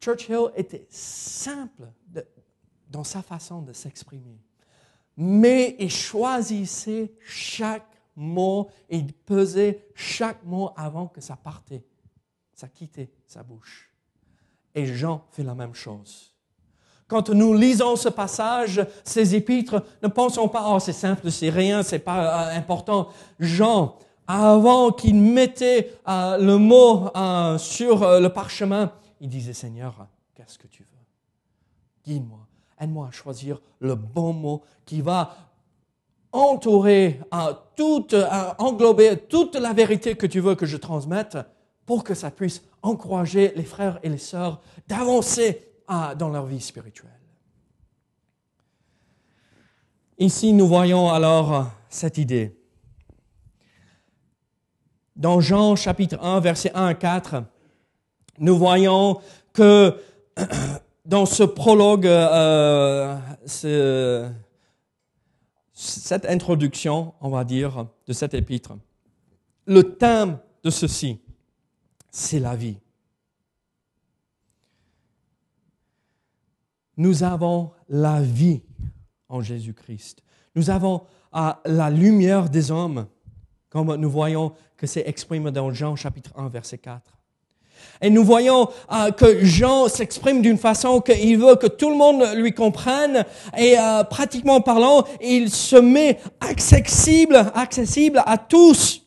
Churchill 0.00 0.50
était 0.56 0.86
simple 0.88 1.88
dans 2.88 3.04
sa 3.04 3.22
façon 3.22 3.62
de 3.62 3.72
s'exprimer, 3.72 4.38
mais 5.16 5.76
il 5.78 5.90
choisissait 5.90 7.12
chaque 7.24 7.86
mot 8.16 8.68
et 8.88 8.96
il 8.96 9.12
pesait 9.12 9.86
chaque 9.94 10.42
mot 10.44 10.70
avant 10.76 11.06
que 11.06 11.20
ça 11.20 11.36
partait, 11.36 11.84
ça 12.54 12.68
quittait 12.68 13.10
sa 13.26 13.42
bouche. 13.42 13.89
Et 14.74 14.86
Jean 14.86 15.22
fait 15.30 15.42
la 15.42 15.54
même 15.54 15.74
chose. 15.74 16.30
Quand 17.10 17.28
nous 17.30 17.54
lisons 17.54 17.96
ce 17.96 18.08
passage, 18.08 18.86
ces 19.02 19.34
épîtres, 19.34 19.84
ne 20.00 20.06
pensons 20.06 20.48
pas, 20.48 20.64
oh, 20.68 20.78
c'est 20.78 20.92
simple, 20.92 21.28
c'est 21.32 21.50
rien, 21.50 21.82
c'est 21.82 21.98
pas 21.98 22.52
euh, 22.52 22.56
important. 22.56 23.08
Jean, 23.40 23.96
avant 24.28 24.92
qu'il 24.92 25.16
mettait 25.16 25.92
euh, 26.08 26.38
le 26.38 26.56
mot 26.56 27.08
euh, 27.16 27.58
sur 27.58 28.20
le 28.20 28.28
parchemin, 28.28 28.92
il 29.20 29.28
disait, 29.28 29.54
Seigneur, 29.54 30.06
qu'est-ce 30.36 30.56
que 30.56 30.68
tu 30.68 30.84
veux? 30.84 32.12
Guide-moi, 32.12 32.46
aide-moi 32.80 33.08
à 33.08 33.10
choisir 33.10 33.60
le 33.80 33.96
bon 33.96 34.32
mot 34.32 34.62
qui 34.86 35.00
va 35.00 35.34
entourer, 36.30 37.20
englober 38.58 39.16
toute 39.28 39.56
la 39.56 39.72
vérité 39.72 40.14
que 40.14 40.26
tu 40.26 40.38
veux 40.38 40.54
que 40.54 40.64
je 40.64 40.76
transmette 40.76 41.38
pour 41.86 42.04
que 42.04 42.14
ça 42.14 42.30
puisse 42.30 42.62
encourager 42.82 43.52
les 43.56 43.64
frères 43.64 43.98
et 44.02 44.08
les 44.08 44.18
sœurs 44.18 44.60
d'avancer 44.88 45.66
dans 46.18 46.28
leur 46.28 46.46
vie 46.46 46.60
spirituelle. 46.60 47.10
Ici, 50.18 50.52
nous 50.52 50.68
voyons 50.68 51.08
alors 51.08 51.70
cette 51.88 52.18
idée. 52.18 52.56
Dans 55.16 55.40
Jean 55.40 55.76
chapitre 55.76 56.18
1, 56.22 56.40
versets 56.40 56.72
1 56.74 56.86
à 56.86 56.94
4, 56.94 57.42
nous 58.38 58.56
voyons 58.56 59.20
que 59.52 59.98
dans 61.04 61.26
ce 61.26 61.42
prologue, 61.42 62.06
euh, 62.06 63.16
cette 65.72 66.26
introduction, 66.26 67.14
on 67.20 67.30
va 67.30 67.44
dire, 67.44 67.86
de 68.06 68.12
cet 68.12 68.34
épître, 68.34 68.76
le 69.66 69.96
thème 69.96 70.38
de 70.62 70.70
ceci, 70.70 71.20
c'est 72.10 72.38
la 72.38 72.56
vie. 72.56 72.78
Nous 76.96 77.22
avons 77.22 77.72
la 77.88 78.20
vie 78.20 78.62
en 79.28 79.40
Jésus-Christ. 79.40 80.22
Nous 80.54 80.70
avons 80.70 81.02
la 81.32 81.90
lumière 81.90 82.50
des 82.50 82.70
hommes, 82.70 83.06
comme 83.68 83.94
nous 83.94 84.10
voyons 84.10 84.52
que 84.76 84.86
c'est 84.86 85.08
exprimé 85.08 85.50
dans 85.50 85.72
Jean 85.72 85.96
chapitre 85.96 86.32
1, 86.36 86.48
verset 86.48 86.78
4. 86.78 87.20
Et 88.02 88.10
nous 88.10 88.24
voyons 88.24 88.68
euh, 88.92 89.10
que 89.10 89.44
Jean 89.44 89.88
s'exprime 89.88 90.42
d'une 90.42 90.58
façon 90.58 91.00
qu'il 91.00 91.38
veut 91.38 91.56
que 91.56 91.66
tout 91.66 91.90
le 91.90 91.96
monde 91.96 92.24
lui 92.36 92.52
comprenne 92.52 93.24
et 93.56 93.78
euh, 93.78 94.04
pratiquement 94.04 94.60
parlant, 94.60 95.04
il 95.20 95.50
se 95.50 95.76
met 95.76 96.18
accessible, 96.40 97.36
accessible 97.54 98.22
à 98.26 98.38
tous 98.38 99.06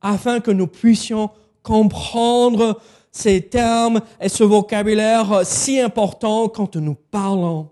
afin 0.00 0.40
que 0.40 0.50
nous 0.50 0.66
puissions 0.66 1.30
comprendre 1.62 2.80
ces 3.10 3.48
termes 3.48 4.00
et 4.20 4.28
ce 4.28 4.44
vocabulaire 4.44 5.44
si 5.44 5.80
important 5.80 6.48
quand 6.48 6.76
nous 6.76 6.94
parlons 6.94 7.70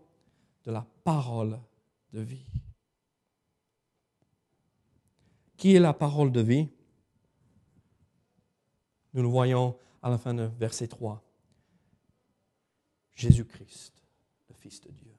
de 0.64 0.72
la 0.72 0.86
parole 1.04 1.58
de 2.12 2.20
vie. 2.20 2.46
Qui 5.56 5.74
est 5.74 5.80
la 5.80 5.92
parole 5.92 6.32
de 6.32 6.40
vie? 6.40 6.68
Nous 9.14 9.22
le 9.22 9.28
voyons 9.28 9.76
à 10.02 10.10
la 10.10 10.18
fin 10.18 10.34
de 10.34 10.48
verset 10.58 10.86
3. 10.86 11.22
Jésus-Christ, 13.14 13.92
le 14.48 14.54
Fils 14.54 14.80
de 14.80 14.90
Dieu. 14.92 15.12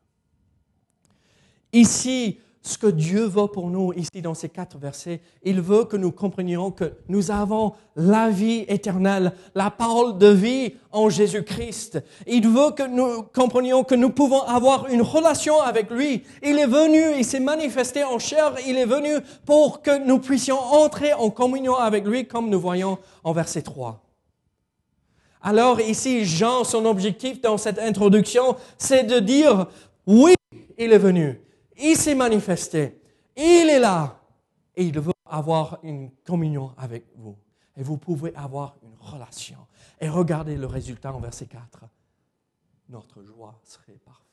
Ici, 1.73 2.39
ce 2.69 2.77
que 2.77 2.87
Dieu 2.87 3.25
veut 3.25 3.47
pour 3.47 3.69
nous 3.69 3.91
ici 3.93 4.21
dans 4.21 4.35
ces 4.35 4.47
quatre 4.47 4.77
versets. 4.77 5.21
Il 5.43 5.59
veut 5.59 5.85
que 5.85 5.97
nous 5.97 6.11
comprenions 6.11 6.71
que 6.71 6.93
nous 7.07 7.31
avons 7.31 7.73
la 7.95 8.29
vie 8.29 8.63
éternelle, 8.67 9.33
la 9.55 9.71
parole 9.71 10.17
de 10.17 10.27
vie 10.27 10.75
en 10.91 11.09
Jésus-Christ. 11.09 12.03
Il 12.27 12.47
veut 12.47 12.71
que 12.71 12.87
nous 12.87 13.23
comprenions 13.33 13.83
que 13.83 13.95
nous 13.95 14.11
pouvons 14.11 14.41
avoir 14.43 14.87
une 14.87 15.01
relation 15.01 15.59
avec 15.59 15.89
lui. 15.89 16.23
Il 16.43 16.59
est 16.59 16.67
venu, 16.67 17.17
il 17.17 17.25
s'est 17.25 17.39
manifesté 17.39 18.03
en 18.03 18.19
chair, 18.19 18.53
il 18.67 18.77
est 18.77 18.85
venu 18.85 19.15
pour 19.45 19.81
que 19.81 20.05
nous 20.05 20.19
puissions 20.19 20.59
entrer 20.59 21.13
en 21.13 21.31
communion 21.31 21.75
avec 21.75 22.05
lui 22.05 22.27
comme 22.27 22.49
nous 22.49 22.59
voyons 22.59 22.99
en 23.23 23.33
verset 23.33 23.63
3. 23.63 24.03
Alors 25.41 25.81
ici, 25.81 26.25
Jean, 26.25 26.63
son 26.63 26.85
objectif 26.85 27.41
dans 27.41 27.57
cette 27.57 27.79
introduction, 27.79 28.57
c'est 28.77 29.05
de 29.05 29.19
dire, 29.19 29.67
oui, 30.05 30.35
il 30.77 30.93
est 30.93 30.97
venu 30.97 31.41
il 31.79 31.95
s'est 31.95 32.15
manifesté, 32.15 32.99
il 33.35 33.69
est 33.69 33.79
là, 33.79 34.19
et 34.75 34.83
il 34.83 34.99
veut 34.99 35.13
avoir 35.25 35.79
une 35.83 36.11
communion 36.25 36.71
avec 36.77 37.05
vous. 37.15 37.35
Et 37.77 37.83
vous 37.83 37.97
pouvez 37.97 38.33
avoir 38.35 38.75
une 38.83 38.95
relation. 38.99 39.57
Et 40.01 40.09
regardez 40.09 40.55
le 40.55 40.67
résultat 40.67 41.13
en 41.13 41.19
verset 41.19 41.45
4. 41.45 41.85
Notre 42.89 43.23
joie 43.23 43.59
serait 43.63 43.97
parfaite. 44.05 44.25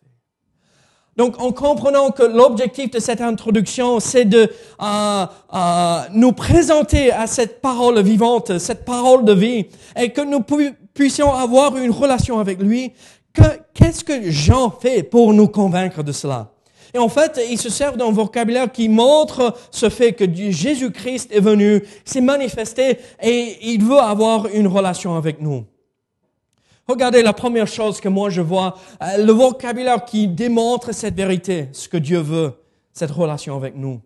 Donc, 1.16 1.40
en 1.40 1.50
comprenant 1.52 2.10
que 2.10 2.22
l'objectif 2.22 2.90
de 2.90 2.98
cette 2.98 3.20
introduction, 3.22 4.00
c'est 4.00 4.26
de 4.26 4.50
euh, 4.82 5.26
euh, 5.54 6.00
nous 6.12 6.32
présenter 6.32 7.10
à 7.10 7.26
cette 7.26 7.62
parole 7.62 8.00
vivante, 8.00 8.58
cette 8.58 8.84
parole 8.84 9.24
de 9.24 9.32
vie, 9.32 9.66
et 9.96 10.12
que 10.12 10.20
nous 10.20 10.42
puissions 10.92 11.32
avoir 11.32 11.76
une 11.76 11.90
relation 11.90 12.38
avec 12.38 12.60
lui, 12.60 12.92
qu'est-ce 13.72 14.04
que 14.04 14.30
Jean 14.30 14.70
fait 14.70 15.02
pour 15.02 15.32
nous 15.32 15.48
convaincre 15.48 16.02
de 16.02 16.12
cela? 16.12 16.52
Et 16.96 16.98
en 16.98 17.10
fait, 17.10 17.38
il 17.50 17.58
se 17.58 17.68
sert 17.68 17.94
d'un 17.98 18.10
vocabulaire 18.10 18.72
qui 18.72 18.88
montre 18.88 19.54
ce 19.70 19.90
fait 19.90 20.14
que 20.14 20.24
Jésus-Christ 20.32 21.30
est 21.30 21.40
venu, 21.40 21.82
s'est 22.06 22.22
manifesté 22.22 22.96
et 23.22 23.58
il 23.60 23.84
veut 23.84 23.98
avoir 23.98 24.46
une 24.46 24.66
relation 24.66 25.14
avec 25.14 25.42
nous. 25.42 25.66
Regardez 26.88 27.20
la 27.20 27.34
première 27.34 27.66
chose 27.66 28.00
que 28.00 28.08
moi 28.08 28.30
je 28.30 28.40
vois, 28.40 28.78
euh, 29.02 29.22
le 29.22 29.32
vocabulaire 29.32 30.06
qui 30.06 30.26
démontre 30.26 30.94
cette 30.94 31.14
vérité, 31.14 31.68
ce 31.72 31.86
que 31.86 31.98
Dieu 31.98 32.20
veut, 32.20 32.54
cette 32.94 33.10
relation 33.10 33.54
avec 33.56 33.76
nous. 33.76 34.00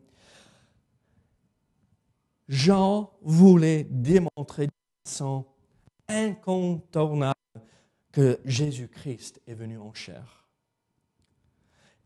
Jean 2.48 3.12
voulait 3.22 3.86
démontrer 3.88 4.66
de 4.66 4.72
façon 5.06 5.44
incontournable 6.08 7.34
que 8.10 8.40
Jésus-Christ 8.44 9.40
est 9.46 9.54
venu 9.54 9.78
en 9.78 9.94
chair 9.94 10.39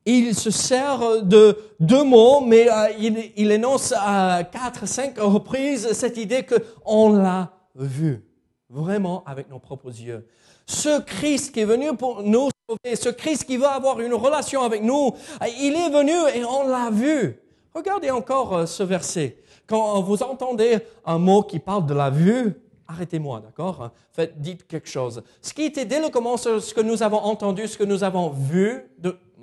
il 0.06 0.34
se 0.34 0.50
sert 0.50 1.22
de 1.22 1.56
deux 1.80 2.04
mots, 2.04 2.40
mais 2.40 2.70
euh, 2.70 2.88
il, 3.36 3.50
énonce 3.50 3.94
à 3.96 4.42
quatre, 4.44 4.86
cinq 4.86 5.18
reprises 5.18 5.92
cette 5.92 6.18
idée 6.18 6.44
qu'on 6.44 7.12
l'a 7.12 7.52
vu, 7.74 8.24
vraiment 8.68 9.24
avec 9.26 9.48
nos 9.48 9.58
propres 9.58 9.90
yeux. 9.90 10.26
Ce 10.66 11.00
Christ 11.00 11.52
qui 11.52 11.60
est 11.60 11.66
venu 11.66 11.94
pour 11.96 12.22
nous 12.22 12.48
sauver, 12.68 12.96
ce 12.96 13.08
Christ 13.08 13.44
qui 13.44 13.56
veut 13.56 13.66
avoir 13.66 14.00
une 14.00 14.14
relation 14.14 14.62
avec 14.62 14.82
nous, 14.82 15.12
il 15.60 15.74
est 15.74 15.90
venu 15.90 16.12
et 16.34 16.44
on 16.44 16.66
l'a 16.68 16.90
vu. 16.90 17.40
Regardez 17.74 18.10
encore 18.10 18.56
euh, 18.56 18.66
ce 18.66 18.82
verset. 18.82 19.38
Quand 19.66 20.02
vous 20.02 20.22
entendez 20.22 20.78
un 21.06 21.18
mot 21.18 21.42
qui 21.42 21.58
parle 21.58 21.86
de 21.86 21.94
la 21.94 22.10
vue, 22.10 22.54
arrêtez-moi, 22.86 23.40
d'accord 23.40 23.90
Faites, 24.12 24.38
dites 24.40 24.66
quelque 24.66 24.88
chose. 24.88 25.22
Ce 25.40 25.52
qui 25.54 25.62
était 25.62 25.86
dès 25.86 26.00
le 26.00 26.10
commencement, 26.10 26.60
ce 26.60 26.74
que 26.74 26.82
nous 26.82 27.02
avons 27.02 27.18
entendu, 27.18 27.66
ce 27.66 27.78
que 27.78 27.84
nous 27.84 28.04
avons 28.04 28.28
vu, 28.28 28.82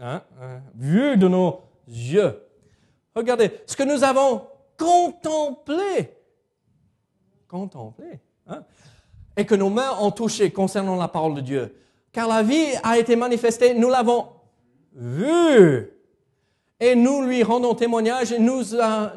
Hein, 0.04 0.24
hein, 0.42 0.62
vu 0.74 1.16
de 1.16 1.28
nos 1.28 1.62
yeux. 1.88 2.42
Regardez, 3.16 3.52
ce 3.68 3.76
que 3.76 3.84
nous 3.84 4.04
avons 4.04 4.48
contemplé, 4.76 6.18
contemplé, 7.48 8.20
hein, 8.48 8.64
et 9.38 9.46
que 9.46 9.54
nos 9.54 9.70
mains 9.70 9.92
ont 10.00 10.10
touché 10.10 10.52
concernant 10.52 10.96
la 10.96 11.08
parole 11.08 11.36
de 11.36 11.42
Dieu. 11.42 11.76
Car 12.12 12.28
la 12.28 12.42
vie 12.42 12.66
a 12.82 12.98
été 12.98 13.16
manifestée, 13.16 13.76
nous 13.76 13.90
l'avons 13.90 14.28
vue. 14.94 15.92
Et 16.84 16.96
nous 16.96 17.22
lui 17.22 17.44
rendons 17.44 17.76
témoignage 17.76 18.32
et 18.32 18.40
nous, 18.40 18.64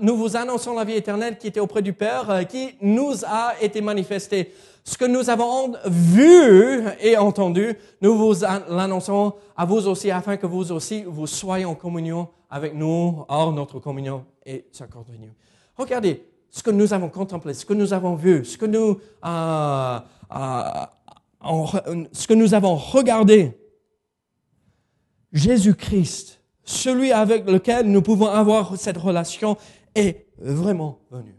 nous 0.02 0.16
vous 0.16 0.36
annonçons 0.36 0.74
la 0.74 0.84
vie 0.84 0.96
éternelle 0.96 1.38
qui 1.38 1.46
était 1.46 1.60
auprès 1.60 1.80
du 1.80 1.94
Père, 1.94 2.28
euh, 2.28 2.42
qui 2.42 2.74
nous 2.82 3.24
a 3.24 3.54
été 3.58 3.80
manifestée 3.80 4.52
ce 4.84 4.98
que 4.98 5.06
nous 5.06 5.30
avons 5.30 5.72
vu 5.86 6.84
et 7.00 7.16
entendu, 7.16 7.74
nous 8.02 8.18
vous 8.18 8.44
l'annonçons 8.68 9.32
à 9.56 9.64
vous 9.64 9.88
aussi, 9.88 10.10
afin 10.10 10.36
que 10.36 10.46
vous 10.46 10.72
aussi, 10.72 11.04
vous 11.04 11.26
soyez 11.26 11.64
en 11.64 11.74
communion 11.74 12.28
avec 12.50 12.74
nous. 12.74 13.24
Or, 13.28 13.50
notre 13.52 13.80
communion 13.80 14.26
est 14.44 14.66
sa 14.70 14.86
continue. 14.86 15.32
Regardez 15.78 16.22
ce 16.50 16.62
que 16.62 16.70
nous 16.70 16.92
avons 16.92 17.08
contemplé, 17.08 17.54
ce 17.54 17.64
que 17.64 17.72
nous 17.72 17.94
avons 17.94 18.14
vu, 18.14 18.44
ce 18.44 18.58
que 18.58 18.66
nous, 18.66 19.00
euh, 19.24 20.00
euh, 20.36 22.06
ce 22.12 22.26
que 22.26 22.34
nous 22.34 22.52
avons 22.52 22.76
regardé. 22.76 23.56
Jésus-Christ, 25.32 26.43
celui 26.64 27.12
avec 27.12 27.48
lequel 27.48 27.86
nous 27.86 28.02
pouvons 28.02 28.28
avoir 28.28 28.76
cette 28.76 28.96
relation, 28.96 29.56
est 29.94 30.26
vraiment 30.38 30.98
venu. 31.10 31.34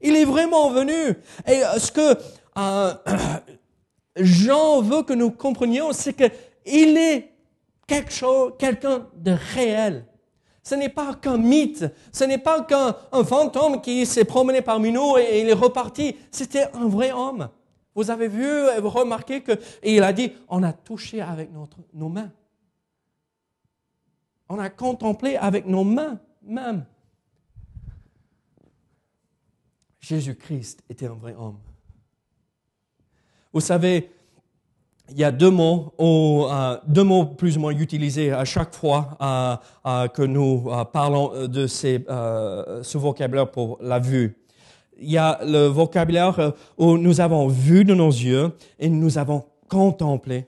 Il 0.00 0.16
est 0.16 0.24
vraiment 0.24 0.70
venu. 0.70 1.16
Et 1.46 1.64
euh, 1.64 1.78
ce 1.78 1.92
que 1.92 2.18
euh, 2.58 2.94
Jean 4.16 4.80
veut 4.80 5.02
que 5.02 5.12
nous 5.12 5.30
comprenions, 5.30 5.92
c'est 5.92 6.14
qu'il 6.14 6.96
est 6.96 7.30
quelque 7.86 8.12
chose, 8.12 8.52
quelqu'un 8.58 9.06
de 9.14 9.36
réel. 9.54 10.06
Ce 10.64 10.74
n'est 10.74 10.88
pas 10.88 11.14
qu'un 11.14 11.38
mythe, 11.38 11.84
ce 12.12 12.24
n'est 12.24 12.38
pas 12.38 12.62
qu'un 12.62 12.94
fantôme 13.24 13.80
qui 13.80 14.06
s'est 14.06 14.24
promené 14.24 14.62
parmi 14.62 14.92
nous 14.92 15.18
et, 15.18 15.40
il 15.40 15.48
est 15.48 15.54
reparti. 15.54 16.16
C'était 16.30 16.68
un 16.74 16.86
vrai 16.86 17.10
homme. 17.10 17.48
Vous 17.94 18.10
avez 18.10 18.28
vu, 18.28 18.48
vous 18.80 18.88
remarqué 18.88 19.42
que, 19.42 19.52
et 19.82 20.00
a 20.00 20.12
dit, 20.12 20.32
on 20.48 20.62
a 20.62 20.72
touché 20.72 21.20
avec 21.20 21.50
nos 21.92 22.08
mains. 22.08 22.30
On 24.54 24.58
a 24.58 24.68
contemplé 24.68 25.36
avec 25.36 25.66
nos 25.66 25.82
mains 25.82 26.20
même. 26.42 26.84
Jésus-Christ 29.98 30.82
était 30.90 31.06
un 31.06 31.14
vrai 31.14 31.34
homme. 31.38 31.56
Vous 33.50 33.62
savez, 33.62 34.10
il 35.08 35.16
y 35.16 35.24
a 35.24 35.32
deux 35.32 35.50
mots, 35.50 35.94
euh, 35.98 36.78
deux 36.86 37.02
mots 37.02 37.24
plus 37.24 37.56
ou 37.56 37.60
moins 37.60 37.72
utilisés 37.72 38.30
à 38.30 38.44
chaque 38.44 38.74
fois 38.74 39.16
euh, 39.22 39.56
euh, 39.86 40.08
que 40.08 40.20
nous 40.20 40.70
parlons 40.92 41.48
de 41.48 41.66
ce 41.66 42.98
vocabulaire 42.98 43.50
pour 43.50 43.78
la 43.80 44.00
vue. 44.00 44.36
Il 44.98 45.10
y 45.10 45.16
a 45.16 45.40
le 45.46 45.68
vocabulaire 45.68 46.52
où 46.76 46.98
nous 46.98 47.22
avons 47.22 47.48
vu 47.48 47.86
de 47.86 47.94
nos 47.94 48.10
yeux 48.10 48.54
et 48.78 48.90
nous 48.90 49.16
avons 49.16 49.46
contemplé. 49.70 50.46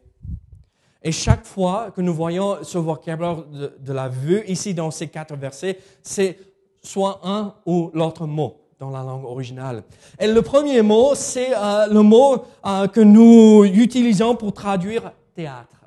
Et 1.06 1.12
chaque 1.12 1.44
fois 1.44 1.90
que 1.90 2.00
nous 2.00 2.14
voyons 2.14 2.64
ce 2.64 2.78
vocabulaire 2.78 3.44
de, 3.44 3.92
la 3.92 4.08
vue, 4.08 4.42
ici 4.48 4.72
dans 4.72 4.90
ces 4.90 5.08
quatre 5.08 5.36
versets, 5.36 5.78
c'est 6.02 6.38
soit 6.82 7.20
un 7.22 7.54
ou 7.66 7.90
l'autre 7.92 8.26
mot 8.26 8.62
dans 8.78 8.88
la 8.88 9.02
langue 9.02 9.26
originale. 9.26 9.84
Et 10.18 10.26
le 10.26 10.40
premier 10.40 10.80
mot, 10.80 11.14
c'est 11.14 11.54
euh, 11.54 11.88
le 11.88 12.00
mot 12.00 12.44
euh, 12.64 12.88
que 12.88 13.02
nous 13.02 13.64
utilisons 13.64 14.34
pour 14.34 14.54
traduire 14.54 15.12
théâtre. 15.34 15.84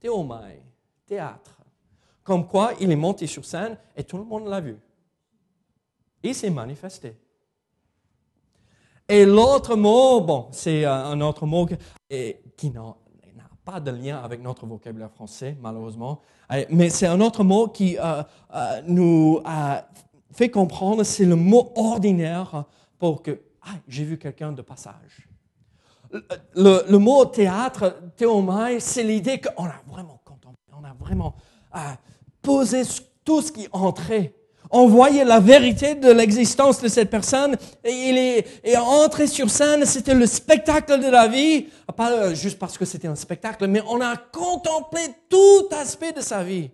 Théomai, 0.00 0.62
théâtre. 1.06 1.58
Comme 2.24 2.46
quoi, 2.46 2.72
il 2.80 2.90
est 2.90 2.96
monté 2.96 3.26
sur 3.26 3.44
scène 3.44 3.76
et 3.94 4.04
tout 4.04 4.16
le 4.16 4.24
monde 4.24 4.46
l'a 4.48 4.60
vu. 4.60 4.78
Il 6.22 6.34
s'est 6.34 6.50
manifesté. 6.50 7.14
Et 9.06 9.26
l'autre 9.26 9.76
mot, 9.76 10.22
bon, 10.22 10.48
c'est 10.50 10.86
euh, 10.86 10.94
un 10.94 11.20
autre 11.20 11.44
mot 11.44 11.68
qui 12.08 12.70
n'a 12.70 12.94
pas 13.64 13.80
de 13.80 13.90
lien 13.90 14.18
avec 14.18 14.42
notre 14.42 14.66
vocabulaire 14.66 15.10
français, 15.10 15.56
malheureusement, 15.60 16.20
mais 16.70 16.90
c'est 16.90 17.06
un 17.06 17.20
autre 17.20 17.44
mot 17.44 17.68
qui 17.68 17.96
nous 18.86 19.40
fait 20.32 20.50
comprendre, 20.50 21.02
c'est 21.04 21.24
le 21.24 21.36
mot 21.36 21.72
ordinaire 21.76 22.64
pour 22.98 23.22
que, 23.22 23.40
ah, 23.62 23.74
j'ai 23.86 24.04
vu 24.04 24.18
quelqu'un 24.18 24.52
de 24.52 24.62
passage. 24.62 25.28
Le, 26.54 26.96
mot 26.98 27.24
théâtre, 27.24 27.96
théomai, 28.16 28.80
c'est 28.80 29.02
l'idée 29.02 29.40
qu'on 29.40 29.64
a 29.64 29.80
vraiment 29.86 30.20
contemplé, 30.24 30.58
on 30.78 30.84
a 30.84 30.92
vraiment 30.92 31.34
euh, 31.74 31.78
posé 32.42 32.82
tout 33.24 33.40
ce 33.40 33.50
qui 33.52 33.68
entrait. 33.72 34.34
On 34.74 34.88
voyait 34.88 35.26
la 35.26 35.38
vérité 35.38 35.94
de 35.94 36.10
l'existence 36.10 36.80
de 36.80 36.88
cette 36.88 37.10
personne 37.10 37.58
et 37.84 37.90
il 37.90 38.16
est, 38.16 38.76
entré 38.78 39.26
sur 39.26 39.50
scène, 39.50 39.84
c'était 39.84 40.14
le 40.14 40.24
spectacle 40.24 40.98
de 40.98 41.10
la 41.10 41.28
vie, 41.28 41.68
pas 41.94 42.10
euh, 42.10 42.34
juste 42.34 42.58
parce 42.58 42.78
que 42.78 42.86
c'était 42.86 43.06
un 43.06 43.14
spectacle, 43.14 43.66
mais 43.66 43.82
on 43.86 44.00
a 44.00 44.16
contemplé 44.16 45.02
tout 45.28 45.68
aspect 45.72 46.12
de 46.12 46.22
sa 46.22 46.42
vie. 46.42 46.70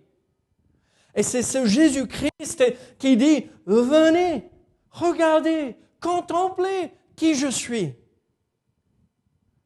Et 1.13 1.23
c'est 1.23 1.41
ce 1.41 1.65
Jésus-Christ 1.65 2.63
qui 2.97 3.17
dit, 3.17 3.47
venez, 3.65 4.49
regardez, 4.91 5.75
contemplez 5.99 6.91
qui 7.17 7.35
je 7.35 7.47
suis. 7.47 7.93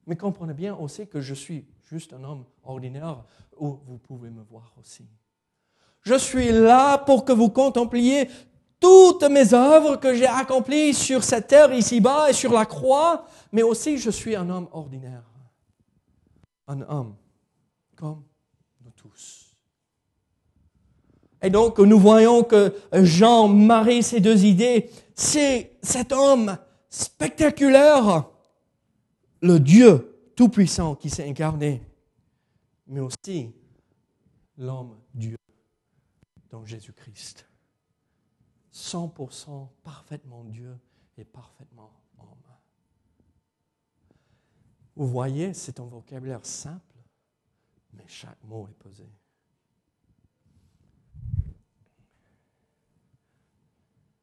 Mais 0.07 0.15
comprenez 0.15 0.55
bien 0.55 0.75
aussi 0.75 1.05
que 1.07 1.21
je 1.21 1.35
suis 1.35 1.67
juste 1.83 2.13
un 2.13 2.23
homme 2.23 2.45
ordinaire 2.63 3.25
où 3.59 3.77
vous 3.85 3.99
pouvez 3.99 4.31
me 4.31 4.41
voir 4.41 4.73
aussi. 4.79 5.05
Je 6.03 6.15
suis 6.15 6.51
là 6.51 6.97
pour 6.97 7.23
que 7.25 7.31
vous 7.31 7.49
contempliez 7.49 8.29
toutes 8.79 9.23
mes 9.23 9.53
œuvres 9.53 9.95
que 9.95 10.13
j'ai 10.13 10.27
accomplies 10.27 10.93
sur 10.93 11.23
cette 11.23 11.47
terre 11.47 11.73
ici-bas 11.73 12.29
et 12.29 12.33
sur 12.33 12.51
la 12.51 12.65
croix, 12.65 13.25
mais 13.53 13.63
aussi 13.63 13.97
je 13.97 14.09
suis 14.09 14.35
un 14.35 14.49
homme 14.49 14.67
ordinaire. 14.73 15.23
Un 16.67 16.81
homme 16.81 17.15
comme 17.95 18.23
nous 18.83 18.91
tous. 18.91 19.55
Et 21.41 21.49
donc 21.49 21.79
nous 21.79 21.99
voyons 21.99 22.43
que 22.43 22.73
Jean 22.91 23.47
marie 23.47 24.03
ces 24.03 24.19
deux 24.19 24.43
idées. 24.43 24.89
C'est 25.15 25.77
cet 25.81 26.11
homme 26.11 26.57
spectaculaire, 26.89 28.25
le 29.41 29.59
Dieu 29.59 30.31
tout-puissant 30.35 30.95
qui 30.95 31.09
s'est 31.09 31.27
incarné, 31.27 31.81
mais 32.87 32.99
aussi 32.99 33.51
l'homme 34.57 34.97
dans 36.53 36.65
Jésus-Christ. 36.67 37.47
100% 38.71 39.69
parfaitement 39.81 40.43
Dieu 40.43 40.77
et 41.17 41.25
parfaitement 41.25 41.91
homme. 42.19 42.27
Vous 44.95 45.07
voyez, 45.07 45.55
c'est 45.55 45.79
un 45.79 45.85
vocabulaire 45.85 46.45
simple, 46.45 46.95
mais 47.93 48.03
chaque 48.05 48.41
mot 48.43 48.67
est 48.67 48.75
posé. 48.75 49.09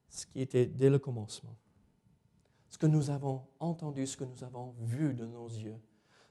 Ce 0.09 0.25
qui 0.27 0.41
était 0.41 0.67
dès 0.67 0.89
le 0.89 1.01
commencement, 1.01 1.57
ce 2.69 2.79
que 2.79 2.87
nous 2.87 3.11
avons 3.11 3.45
entendu, 3.59 4.07
ce 4.07 4.17
que 4.17 4.25
nous 4.25 4.45
avons 4.45 4.77
vu 4.79 5.15
de 5.15 5.27
nos 5.27 5.49
yeux, 5.49 5.81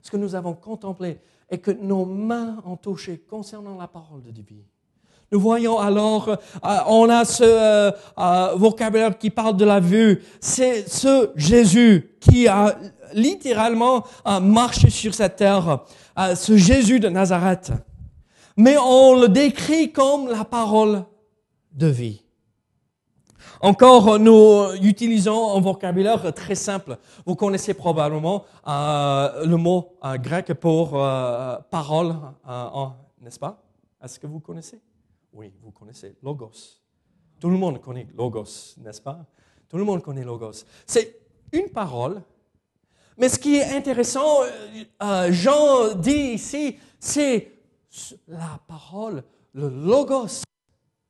ce 0.02 0.10
que 0.10 0.18
nous 0.18 0.34
avons 0.34 0.56
contemplé 0.56 1.20
et 1.50 1.60
que 1.60 1.72
nos 1.72 2.06
mains 2.06 2.62
ont 2.64 2.78
touché 2.78 3.20
concernant 3.20 3.76
la 3.76 3.90
parole 3.90 4.22
de 4.22 4.32
Dieu 4.32 4.66
nous 5.32 5.40
voyons 5.40 5.78
alors, 5.78 6.28
euh, 6.30 6.78
on 6.88 7.08
a 7.08 7.24
ce 7.24 7.44
euh, 7.44 7.92
euh, 8.18 8.56
vocabulaire 8.56 9.16
qui 9.18 9.30
parle 9.30 9.56
de 9.58 9.66
la 9.66 9.80
vue. 9.80 10.24
C'est 10.40 10.90
ce 10.90 11.30
Jésus 11.36 12.16
qui 12.20 12.48
a 12.48 12.76
littéralement 13.14 14.06
marché 14.42 14.90
sur 14.90 15.16
cette 15.16 15.38
terre, 15.38 15.80
ce 16.36 16.58
Jésus 16.58 17.00
de 17.00 17.10
Nazareth. 17.10 17.72
Mais 18.56 18.78
on 18.78 19.20
le 19.20 19.30
décrit 19.30 19.92
comme 19.92 20.28
la 20.28 20.46
parole 20.46 21.04
de 21.72 21.88
vie. 21.88 22.22
Encore, 23.62 24.20
nous 24.20 24.76
utilisons 24.82 25.58
un 25.58 25.60
vocabulaire 25.60 26.32
très 26.34 26.54
simple. 26.54 26.98
Vous 27.26 27.36
connaissez 27.36 27.74
probablement 27.74 28.46
le 28.68 29.56
mot 29.56 29.98
grec 30.22 30.54
pour 30.54 30.92
parole, 31.72 32.16
n'est-ce 33.22 33.40
pas? 33.40 33.60
Est-ce 34.04 34.20
que 34.20 34.28
vous 34.28 34.40
connaissez? 34.40 34.80
Oui, 35.34 35.54
vous 35.62 35.72
connaissez 35.72 36.16
Logos. 36.24 36.80
Tout 37.40 37.50
le 37.50 37.58
monde 37.58 37.82
connaît 37.82 38.08
Logos, 38.16 38.76
n'est-ce 38.78 39.02
pas? 39.02 39.26
Tout 39.68 39.78
le 39.78 39.84
monde 39.84 40.02
connaît 40.02 40.24
Logos. 40.24 40.66
C'est 40.86 41.20
une 41.52 41.70
parole, 41.70 42.22
mais 43.18 43.30
ce 43.30 43.38
qui 43.38 43.58
est 43.58 43.76
intéressant, 43.76 44.44
euh, 44.44 44.84
euh, 45.04 45.32
Jean 45.32 45.94
dit 45.94 46.34
ici, 46.34 46.78
c'est 47.00 47.52
la 48.28 48.60
parole, 48.68 49.24
le 49.54 49.70
Logos 49.70 50.44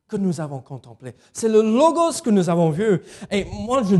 que 0.07 0.17
nous 0.17 0.41
avons 0.41 0.59
contemplé. 0.59 1.13
C'est 1.31 1.49
le 1.49 1.61
Logos 1.61 2.21
que 2.23 2.31
nous 2.31 2.49
avons 2.49 2.71
vu. 2.71 3.01
Et 3.29 3.45
moi, 3.45 3.83
je, 3.83 3.95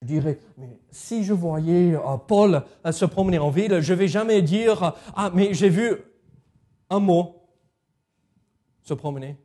dirais, 0.00 0.38
mais 0.56 0.78
si 0.90 1.24
je 1.24 1.32
voyais 1.32 1.94
euh, 1.94 2.16
Paul 2.26 2.62
se 2.90 3.04
promener 3.04 3.38
en 3.38 3.50
ville, 3.50 3.80
je 3.80 3.92
ne 3.92 3.98
vais 3.98 4.08
jamais 4.08 4.42
dire, 4.42 4.94
ah, 5.14 5.30
mais 5.34 5.52
j'ai 5.52 5.68
vu 5.68 5.96
un 6.88 7.00
mot 7.00 7.36
se 8.82 8.94
promener. 8.94 9.36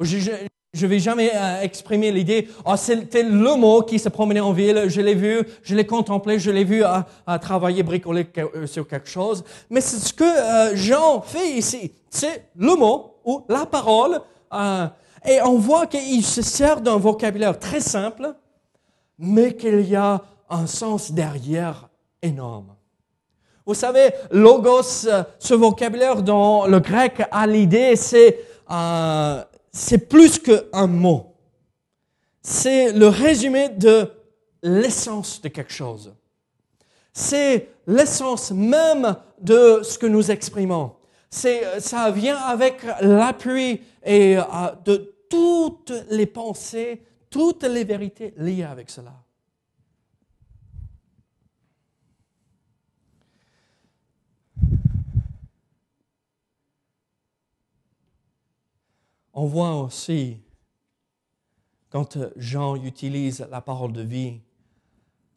Je 0.00 0.84
ne 0.84 0.86
vais 0.86 0.98
jamais 0.98 1.32
euh, 1.34 1.62
exprimer 1.62 2.12
l'idée, 2.12 2.48
oh, 2.66 2.76
c'était 2.76 3.22
le 3.22 3.56
mot 3.56 3.82
qui 3.82 3.98
se 3.98 4.10
promenait 4.10 4.40
en 4.40 4.52
ville, 4.52 4.84
je 4.88 5.00
l'ai 5.00 5.14
vu, 5.14 5.42
je 5.62 5.74
l'ai 5.74 5.86
contemplé, 5.86 6.38
je 6.38 6.50
l'ai 6.50 6.64
vu 6.64 6.84
à, 6.84 7.06
travailler, 7.38 7.82
bricoler 7.82 8.28
euh, 8.36 8.66
sur 8.66 8.86
quelque 8.86 9.08
chose. 9.08 9.44
Mais 9.70 9.80
c'est 9.80 9.96
ce 9.96 10.12
que 10.12 10.24
euh, 10.24 10.76
Jean 10.76 11.22
fait 11.22 11.52
ici. 11.52 11.92
C'est 12.10 12.50
le 12.54 12.76
mot 12.76 13.14
ou 13.24 13.44
la 13.48 13.64
parole. 13.64 14.20
et 15.26 15.40
on 15.42 15.58
voit 15.58 15.86
qu'il 15.86 16.24
se 16.24 16.42
sert 16.42 16.82
d'un 16.82 16.98
vocabulaire 16.98 17.58
très 17.58 17.80
simple, 17.80 18.34
mais 19.18 19.56
qu'il 19.56 19.80
y 19.88 19.96
a 19.96 20.22
un 20.50 20.66
sens 20.66 21.12
derrière 21.12 21.88
énorme. 22.22 22.74
Vous 23.64 23.74
savez, 23.74 24.10
logos, 24.30 25.08
ce 25.38 25.54
vocabulaire 25.54 26.22
dans 26.22 26.66
le 26.66 26.78
grec 26.80 27.22
a 27.30 27.46
l'idée, 27.46 27.96
c'est 27.96 28.38
c'est 29.72 30.08
plus 30.08 30.38
qu'un 30.38 30.86
mot. 30.86 31.34
C'est 32.42 32.92
le 32.92 33.08
résumé 33.08 33.68
de 33.68 34.10
l'essence 34.62 35.40
de 35.40 35.48
quelque 35.48 35.72
chose. 35.72 36.14
C'est 37.12 37.68
l'essence 37.86 38.52
même 38.52 39.16
de 39.40 39.80
ce 39.82 39.98
que 39.98 40.06
nous 40.06 40.30
exprimons. 40.30 40.92
C'est, 41.30 41.80
ça 41.80 42.10
vient 42.10 42.36
avec 42.36 42.82
l'appui 43.00 43.82
et 44.04 44.38
euh, 44.38 44.42
de 44.84 45.14
toutes 45.28 45.92
les 46.10 46.26
pensées, 46.26 47.02
toutes 47.28 47.64
les 47.64 47.84
vérités 47.84 48.32
liées 48.38 48.64
avec 48.64 48.88
cela. 48.88 49.12
On 59.40 59.46
voit 59.46 59.80
aussi, 59.80 60.36
quand 61.90 62.18
Jean 62.34 62.74
utilise 62.74 63.46
la 63.48 63.60
parole 63.60 63.92
de 63.92 64.02
vie, 64.02 64.40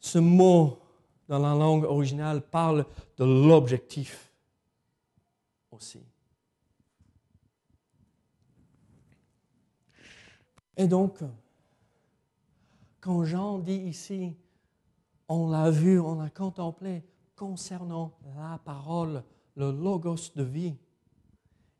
ce 0.00 0.18
mot 0.18 0.80
dans 1.28 1.38
la 1.38 1.54
langue 1.54 1.84
originale 1.84 2.42
parle 2.42 2.84
de 3.16 3.24
l'objectif 3.24 4.32
aussi. 5.70 6.00
Et 10.76 10.88
donc, 10.88 11.20
quand 13.00 13.24
Jean 13.24 13.60
dit 13.60 13.82
ici, 13.84 14.34
on 15.28 15.48
l'a 15.48 15.70
vu, 15.70 16.00
on 16.00 16.16
l'a 16.16 16.30
contemplé 16.30 17.04
concernant 17.36 18.18
la 18.36 18.58
parole, 18.64 19.22
le 19.54 19.70
logos 19.70 20.32
de 20.34 20.42
vie, 20.42 20.74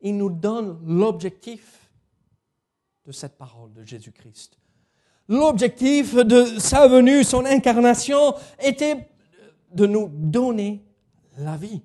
il 0.00 0.16
nous 0.16 0.30
donne 0.30 0.78
l'objectif 0.86 1.82
de 3.06 3.12
cette 3.12 3.36
parole 3.36 3.72
de 3.72 3.84
Jésus-Christ. 3.84 4.58
L'objectif 5.28 6.14
de 6.14 6.44
sa 6.58 6.88
venue, 6.88 7.24
son 7.24 7.44
incarnation, 7.44 8.34
était 8.62 9.08
de 9.72 9.86
nous 9.86 10.08
donner 10.12 10.84
la 11.38 11.56
vie. 11.56 11.82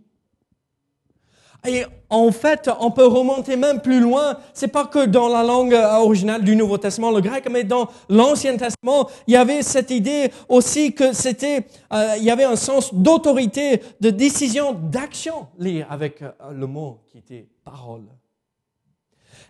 Et 1.65 1.85
en 2.09 2.31
fait, 2.31 2.69
on 2.79 2.91
peut 2.91 3.05
remonter 3.05 3.57
même 3.57 3.81
plus 3.81 3.99
loin. 3.99 4.37
C'est 4.53 4.67
pas 4.69 4.85
que 4.85 5.05
dans 5.05 5.27
la 5.27 5.43
langue 5.43 5.73
originale 5.73 6.43
du 6.43 6.55
Nouveau 6.55 6.77
Testament, 6.77 7.11
le 7.11 7.21
grec, 7.21 7.47
mais 7.51 7.63
dans 7.63 7.89
l'Ancien 8.09 8.55
Testament, 8.57 9.09
il 9.27 9.33
y 9.33 9.37
avait 9.37 9.63
cette 9.63 9.91
idée 9.91 10.31
aussi 10.47 10.93
que 10.93 11.13
c'était, 11.13 11.67
euh, 11.91 12.15
il 12.17 12.23
y 12.23 12.31
avait 12.31 12.45
un 12.45 12.55
sens 12.55 12.93
d'autorité, 12.93 13.81
de 13.99 14.09
décision, 14.09 14.73
d'action 14.73 15.47
lié 15.57 15.85
avec 15.89 16.21
euh, 16.21 16.31
le 16.53 16.67
mot 16.67 16.99
qui 17.07 17.17
était 17.17 17.47
parole. 17.65 18.05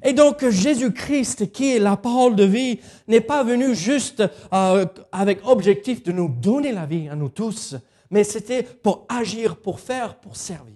Et 0.03 0.13
donc 0.13 0.47
Jésus-Christ, 0.47 1.51
qui 1.51 1.75
est 1.75 1.79
la 1.79 1.97
parole 1.97 2.35
de 2.35 2.43
vie, 2.43 2.79
n'est 3.07 3.21
pas 3.21 3.43
venu 3.43 3.75
juste 3.75 4.23
euh, 4.53 4.85
avec 5.11 5.45
objectif 5.45 6.03
de 6.03 6.11
nous 6.11 6.29
donner 6.29 6.71
la 6.71 6.85
vie 6.85 7.09
à 7.09 7.15
nous 7.15 7.29
tous, 7.29 7.75
mais 8.09 8.23
c'était 8.23 8.63
pour 8.63 9.05
agir, 9.09 9.59
pour 9.59 9.79
faire, 9.79 10.19
pour 10.19 10.35
servir. 10.35 10.75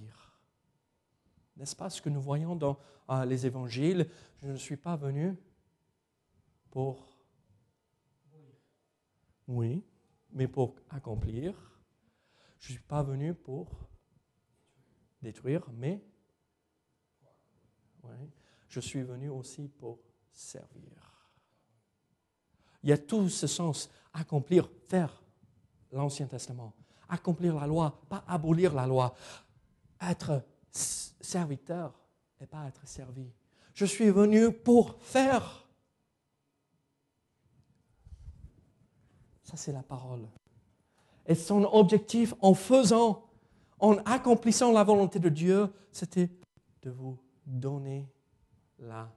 N'est-ce 1.55 1.75
pas 1.75 1.89
ce 1.89 2.01
que 2.01 2.09
nous 2.09 2.21
voyons 2.21 2.55
dans 2.55 2.77
euh, 3.09 3.25
les 3.25 3.45
évangiles? 3.45 4.07
Je 4.41 4.47
ne 4.47 4.57
suis 4.57 4.77
pas 4.77 4.95
venu 4.95 5.35
pour... 6.71 7.07
Oui, 9.47 9.83
mais 10.31 10.47
pour 10.47 10.75
accomplir. 10.89 11.53
Je 12.59 12.69
ne 12.69 12.71
suis 12.73 12.83
pas 12.83 13.03
venu 13.03 13.33
pour 13.33 13.67
détruire, 15.21 15.63
mais... 15.73 16.01
je 18.71 18.79
suis 18.79 19.03
venu 19.03 19.29
aussi 19.29 19.67
pour 19.67 19.99
servir. 20.31 21.27
Il 22.81 22.89
y 22.89 22.93
a 22.93 22.97
tout 22.97 23.27
ce 23.27 23.45
sens, 23.45 23.89
accomplir, 24.13 24.69
faire 24.87 25.21
l'Ancien 25.91 26.25
Testament, 26.25 26.73
accomplir 27.09 27.59
la 27.59 27.67
loi, 27.67 28.01
pas 28.07 28.23
abolir 28.25 28.73
la 28.73 28.87
loi, 28.87 29.13
être 29.99 30.41
serviteur 30.71 31.99
et 32.39 32.47
pas 32.47 32.65
être 32.65 32.87
servi. 32.87 33.29
Je 33.73 33.85
suis 33.85 34.09
venu 34.09 34.53
pour 34.53 34.95
faire. 35.01 35.67
Ça, 39.43 39.57
c'est 39.57 39.73
la 39.73 39.83
parole. 39.83 40.29
Et 41.25 41.35
son 41.35 41.65
objectif 41.73 42.33
en 42.39 42.53
faisant, 42.53 43.25
en 43.79 43.97
accomplissant 44.05 44.71
la 44.71 44.85
volonté 44.85 45.19
de 45.19 45.27
Dieu, 45.27 45.71
c'était 45.91 46.29
de 46.83 46.89
vous 46.89 47.19
donner 47.45 48.07
la 48.81 49.09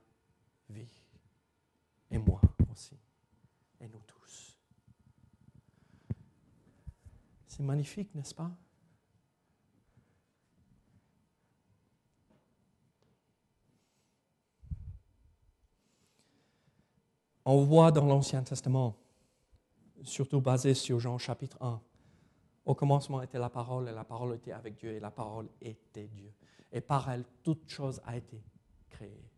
vie. 0.68 0.88
et 2.10 2.18
moi 2.18 2.40
aussi, 2.70 2.96
et 3.80 3.88
nous 3.88 4.02
tous. 4.06 4.56
C'est 7.46 7.62
magnifique, 7.62 8.14
n'est-ce 8.14 8.34
pas? 8.34 8.50
On 17.46 17.62
voit 17.62 17.92
dans 17.92 18.06
l'Ancien 18.06 18.42
Testament, 18.42 18.96
surtout 20.02 20.40
basé 20.40 20.72
sur 20.74 20.98
Jean 20.98 21.18
chapitre 21.18 21.58
1, 21.60 21.80
au 22.64 22.74
commencement 22.74 23.20
était 23.20 23.38
la 23.38 23.50
parole, 23.50 23.88
et 23.88 23.92
la 23.92 24.04
parole 24.04 24.34
était 24.34 24.52
avec 24.52 24.76
Dieu, 24.76 24.92
et 24.92 25.00
la 25.00 25.10
parole 25.10 25.48
était 25.60 26.08
Dieu. 26.08 26.32
Et 26.72 26.80
par 26.80 27.10
elle, 27.10 27.24
toute 27.42 27.68
chose 27.68 28.00
a 28.06 28.16
été 28.16 28.42
créée. 28.88 29.33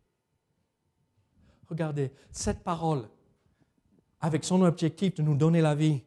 Regardez, 1.68 2.12
cette 2.31 2.62
parole, 2.62 3.09
avec 4.20 4.44
son 4.44 4.62
objectif 4.62 5.14
de 5.14 5.22
nous 5.22 5.35
donner 5.35 5.61
la 5.61 5.74
vie, 5.74 6.02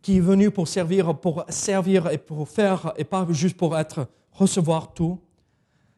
qui 0.00 0.16
est 0.16 0.20
venue 0.20 0.50
pour 0.50 0.68
servir, 0.68 1.18
pour 1.18 1.44
servir 1.48 2.10
et 2.10 2.18
pour 2.18 2.48
faire, 2.48 2.92
et 2.96 3.04
pas 3.04 3.26
juste 3.30 3.56
pour 3.56 3.76
être, 3.78 4.08
recevoir 4.32 4.92
tout, 4.94 5.20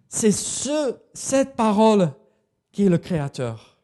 c'est 0.08 0.32
ce, 0.32 0.96
cette 1.12 1.56
parole 1.56 2.12
qui 2.70 2.86
est 2.86 2.88
le 2.88 2.98
Créateur. 2.98 3.78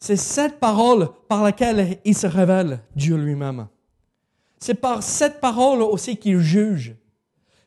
C'est 0.00 0.16
cette 0.16 0.60
parole 0.60 1.08
par 1.28 1.42
laquelle 1.42 1.98
il 2.04 2.16
se 2.16 2.26
révèle, 2.26 2.80
Dieu 2.94 3.16
lui-même. 3.16 3.68
C'est 4.60 4.74
par 4.74 5.02
cette 5.02 5.40
parole 5.40 5.82
aussi 5.82 6.16
qu'il 6.16 6.38
juge. 6.38 6.94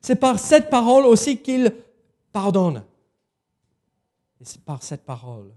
C'est 0.01 0.15
par 0.15 0.39
cette 0.39 0.69
parole 0.69 1.05
aussi 1.05 1.37
qu'il 1.37 1.73
pardonne. 2.31 2.83
Et 4.41 4.45
c'est 4.45 4.65
par 4.65 4.81
cette 4.81 5.05
parole 5.05 5.51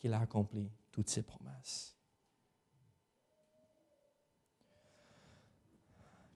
qu'il 0.00 0.12
a 0.12 0.20
accompli 0.20 0.68
toutes 0.90 1.08
ses 1.08 1.22
promesses. 1.22 1.96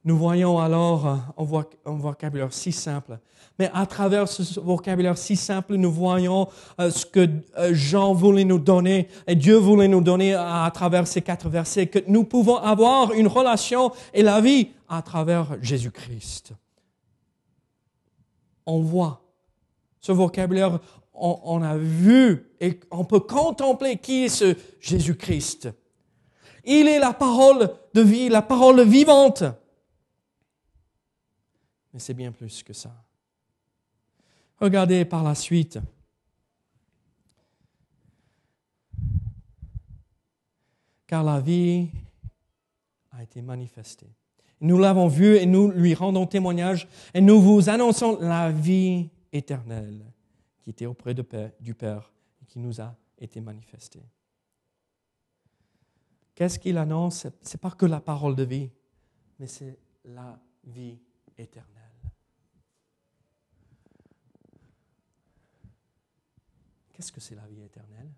Nous 0.05 0.17
voyons 0.17 0.59
alors 0.59 1.07
un 1.37 1.97
vocabulaire 1.97 2.55
si 2.55 2.73
simple. 2.73 3.19
Mais 3.59 3.71
à 3.75 3.85
travers 3.85 4.29
ce 4.29 4.59
vocabulaire 4.61 5.19
si 5.19 5.37
simple, 5.37 5.75
nous 5.75 5.93
voyons 5.93 6.49
euh, 6.79 6.91
ce 6.91 7.05
que 7.05 7.29
euh, 7.59 7.75
Jean 7.75 8.15
voulait 8.15 8.45
nous 8.45 8.59
donner 8.59 9.09
et 9.27 9.35
Dieu 9.35 9.57
voulait 9.57 9.89
nous 9.89 10.01
donner 10.01 10.33
à 10.35 10.71
travers 10.73 11.07
ces 11.07 11.21
quatre 11.21 11.51
versets, 11.51 11.89
que 11.89 11.99
nous 12.07 12.25
pouvons 12.25 12.57
avoir 12.57 13.13
une 13.13 13.27
relation 13.27 13.93
et 14.15 14.23
la 14.23 14.41
vie 14.41 14.71
à 14.89 15.03
travers 15.03 15.61
Jésus-Christ. 15.61 16.55
On 18.65 18.81
voit 18.81 19.23
ce 20.01 20.13
vocabulaire, 20.13 20.79
on, 21.21 21.63
a 21.63 21.77
vu 21.77 22.51
et 22.61 22.81
on 22.91 23.05
peut 23.05 23.21
contempler 23.21 23.99
qui 23.99 24.25
est 24.25 24.29
ce 24.29 24.57
Jésus-Christ. 24.81 25.69
Il 26.65 26.89
est 26.89 26.99
la 26.99 27.13
parole 27.13 27.71
de 27.95 28.01
vie, 28.01 28.29
la 28.29 28.43
parole 28.43 28.83
vivante. 28.83 29.45
Mais 31.93 32.01
c'est 32.01 32.15
bien 32.15 32.33
plus 32.33 32.63
que 32.63 32.73
ça. 32.73 32.93
Regardez 34.59 35.05
par 35.05 35.23
la 35.23 35.35
suite. 35.35 35.79
Car 41.07 41.25
la 41.25 41.41
vie 41.41 41.89
a 43.11 43.23
été 43.23 43.43
manifestée. 43.43 44.15
Nous 44.61 44.79
l'avons 44.79 45.09
vu 45.09 45.37
et 45.37 45.47
nous 45.47 45.71
lui 45.71 45.95
rendons 45.95 46.27
témoignage 46.27 46.87
et 47.15 47.21
nous 47.21 47.41
vous 47.41 47.69
annonçons 47.69 48.19
la 48.21 48.51
vie 48.51 49.09
éternelle 49.33 50.05
était 50.71 50.87
auprès 50.87 51.15
de 51.15 51.23
Père, 51.23 51.53
du 51.61 51.75
Père 51.75 52.13
et 52.43 52.47
qui 52.47 52.59
nous 52.59 52.81
a 52.81 52.97
été 53.19 53.41
manifestée. 53.41 54.05
Qu'est-ce 56.35 56.59
qu'il 56.59 56.79
annonce? 56.79 57.27
Ce 57.43 57.53
n'est 57.53 57.61
pas 57.61 57.71
que 57.71 57.87
la 57.87 58.01
parole 58.01 58.35
de 58.35 58.45
vie, 58.45 58.71
mais 59.39 59.47
c'est 59.47 59.79
la 60.05 60.41
vie 60.65 60.99
éternelle. 61.37 61.77
Qu'est-ce 66.93 67.13
que 67.13 67.21
c'est 67.21 67.35
la 67.35 67.47
vie 67.47 67.63
éternelle? 67.63 68.13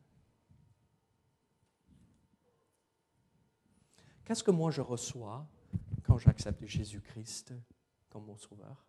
Qu'est-ce 4.25 4.45
que 4.45 4.51
moi 4.51 4.71
je 4.71 4.81
reçois 4.81 5.47
quand 6.05 6.19
j'accepte 6.19 6.65
Jésus-Christ 6.65 7.55
comme 8.09 8.27
mon 8.27 8.37
sauveur? 8.37 8.85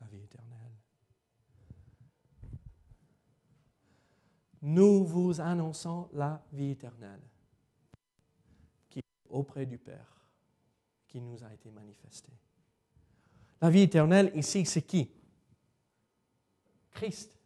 La 0.00 0.06
vie 0.06 0.22
éternelle. 0.22 0.79
Nous 4.62 5.04
vous 5.04 5.40
annonçons 5.40 6.08
la 6.12 6.42
vie 6.52 6.70
éternelle 6.70 7.22
qui 8.88 8.98
est 8.98 9.04
auprès 9.30 9.66
du 9.66 9.78
Père, 9.78 10.24
qui 11.08 11.20
nous 11.20 11.42
a 11.42 11.52
été 11.52 11.70
manifestée. 11.70 12.32
La 13.60 13.70
vie 13.70 13.82
éternelle 13.82 14.30
ici, 14.34 14.64
c'est 14.64 14.82
qui? 14.82 15.10
Christ 16.90 17.40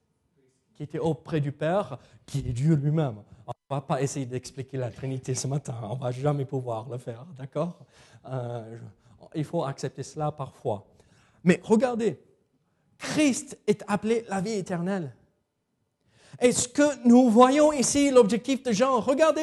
qui 0.74 0.83
était 0.83 0.98
auprès 0.98 1.40
du 1.40 1.53
Père, 1.53 1.98
qui 2.27 2.40
est 2.40 2.53
Dieu 2.53 2.74
lui-même. 2.74 3.22
On 3.46 3.53
ne 3.53 3.77
va 3.77 3.81
pas 3.81 4.03
essayer 4.03 4.27
d'expliquer 4.27 4.77
la 4.77 4.90
Trinité 4.90 5.35
ce 5.35 5.46
matin, 5.46 5.79
on 5.85 5.94
ne 5.94 6.00
va 6.00 6.11
jamais 6.11 6.44
pouvoir 6.44 6.88
le 6.88 6.98
faire, 6.98 7.24
d'accord? 7.38 7.79
Euh, 8.27 8.77
Il 9.35 9.44
faut 9.44 9.64
accepter 9.64 10.03
cela 10.03 10.33
parfois. 10.33 10.87
Mais 11.44 11.61
regardez, 11.62 12.20
Christ 12.98 13.59
est 13.66 13.85
appelé 13.87 14.24
la 14.29 14.40
vie 14.40 14.53
éternelle. 14.53 15.14
Et 16.40 16.52
ce 16.52 16.68
que 16.68 17.06
nous 17.06 17.30
voyons 17.30 17.72
ici, 17.72 18.10
l'objectif 18.10 18.62
de 18.62 18.72
Jean, 18.72 19.00
regardez, 19.00 19.42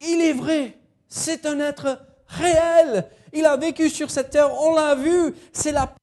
il 0.00 0.20
est 0.20 0.32
vrai, 0.32 0.78
c'est 1.08 1.46
un 1.46 1.60
être 1.60 2.00
réel. 2.26 3.08
Il 3.32 3.44
a 3.44 3.56
vécu 3.56 3.90
sur 3.90 4.10
cette 4.10 4.30
terre, 4.30 4.50
on 4.60 4.74
l'a 4.74 4.94
vu, 4.94 5.34
c'est 5.52 5.72
la 5.72 5.94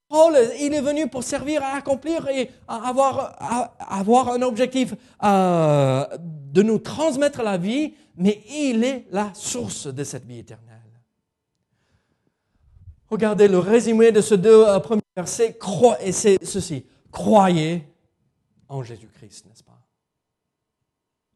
il 0.59 0.73
est 0.73 0.81
venu 0.81 1.07
pour 1.07 1.23
servir 1.23 1.63
à 1.63 1.77
accomplir 1.77 2.27
et 2.27 2.51
avoir 2.67 4.31
un 4.31 4.41
objectif 4.41 4.93
euh, 5.23 6.05
de 6.19 6.62
nous 6.62 6.77
transmettre 6.77 7.41
la 7.41 7.57
vie, 7.57 7.93
mais 8.15 8.41
il 8.49 8.83
est 8.83 9.07
la 9.12 9.31
source 9.33 9.88
de 9.88 10.03
cette 10.03 10.25
vie 10.25 10.39
éternelle. 10.39 10.69
Regardez 13.09 13.47
le 13.47 13.59
résumé 13.59 14.12
de 14.12 14.21
ce 14.21 14.36
deux 14.36 14.65
euh, 14.67 14.79
premiers 14.79 15.01
versets, 15.15 15.57
et 16.01 16.12
c'est 16.12 16.38
ceci, 16.43 16.86
croyez 17.12 17.83
en 18.73 18.81
Jésus-Christ, 18.81 19.45
n'est-ce 19.47 19.63
pas? 19.63 19.79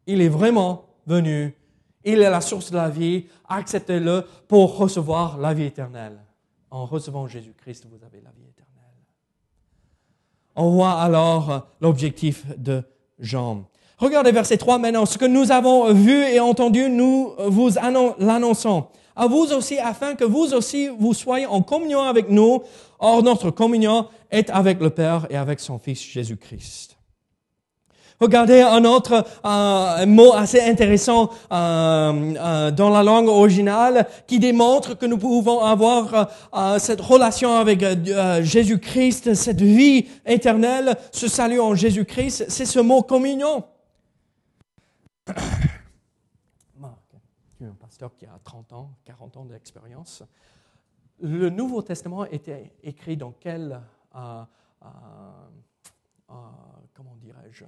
Il 0.08 0.22
est 0.22 0.30
vraiment 0.30 0.86
venu, 1.06 1.56
il 2.04 2.22
est 2.22 2.30
la 2.30 2.42
source 2.42 2.72
de 2.72 2.78
la 2.78 2.90
vie, 2.90 3.26
acceptez-le 3.48 4.26
pour 4.48 4.78
recevoir 4.78 5.38
la 5.38 5.54
vie 5.54 5.66
éternelle. 5.66 6.20
En 6.72 6.86
recevant 6.86 7.28
Jésus-Christ, 7.28 7.86
vous 7.90 8.04
avez 8.04 8.22
la 8.22 8.32
vie 8.32 8.48
éternelle. 8.50 8.74
On 10.56 10.72
voit 10.72 11.00
alors 11.00 11.68
l'objectif 11.80 12.46
de 12.58 12.84
Jean. 13.20 13.66
Regardez 14.00 14.32
verset 14.32 14.58
3 14.58 14.80
maintenant. 14.80 15.06
Ce 15.06 15.18
que 15.18 15.26
nous 15.26 15.52
avons 15.52 15.94
vu 15.94 16.24
et 16.24 16.40
entendu, 16.40 16.90
nous 16.90 17.34
vous 17.48 17.70
l'annonçons. 18.20 18.88
À 19.16 19.28
vous 19.28 19.52
aussi, 19.54 19.78
afin 19.80 20.16
que 20.16 20.24
vous 20.24 20.54
aussi, 20.54 20.88
vous 20.88 21.14
soyez 21.14 21.46
en 21.46 21.62
communion 21.62 22.02
avec 22.02 22.30
nous. 22.30 22.64
Or, 23.00 23.24
notre 23.24 23.52
communion 23.52 24.08
est 24.32 24.50
avec 24.50 24.80
le 24.80 24.90
Père 24.90 25.28
et 25.30 25.38
avec 25.38 25.60
son 25.60 25.80
Fils 25.80 26.02
Jésus-Christ. 26.02 26.97
Regardez 28.20 28.62
un 28.62 28.84
autre 28.84 29.28
euh, 29.46 30.06
mot 30.08 30.34
assez 30.34 30.60
intéressant 30.60 31.30
euh, 31.52 32.36
euh, 32.36 32.72
dans 32.72 32.90
la 32.90 33.04
langue 33.04 33.28
originale 33.28 34.08
qui 34.26 34.40
démontre 34.40 34.96
que 34.98 35.06
nous 35.06 35.20
pouvons 35.20 35.60
avoir 35.60 36.32
cette 36.80 37.02
relation 37.02 37.58
avec 37.58 37.84
Jésus-Christ, 38.42 39.36
cette 39.36 39.62
vie 39.62 40.08
éternelle, 40.26 40.96
ce 41.12 41.28
salut 41.28 41.60
en 41.60 41.76
Jésus-Christ. 41.76 42.46
C'est 42.50 42.66
ce 42.66 42.80
mot 42.80 43.04
communion. 43.04 43.64
Marc, 46.80 47.16
tu 47.58 47.66
es 47.66 47.68
un 47.68 47.76
pasteur 47.76 48.16
qui 48.16 48.26
a 48.26 48.40
30 48.44 48.74
ans, 48.74 48.90
40 49.06 49.38
ans 49.38 49.46
d'expérience. 49.46 50.24
Le 51.20 51.52
Nouveau 51.52 51.84
Testament 51.84 52.26
était 52.26 52.72
écrit 52.84 53.16
dans 53.18 53.34
quel, 53.40 53.80
comment 56.94 57.16
dirais-je, 57.22 57.66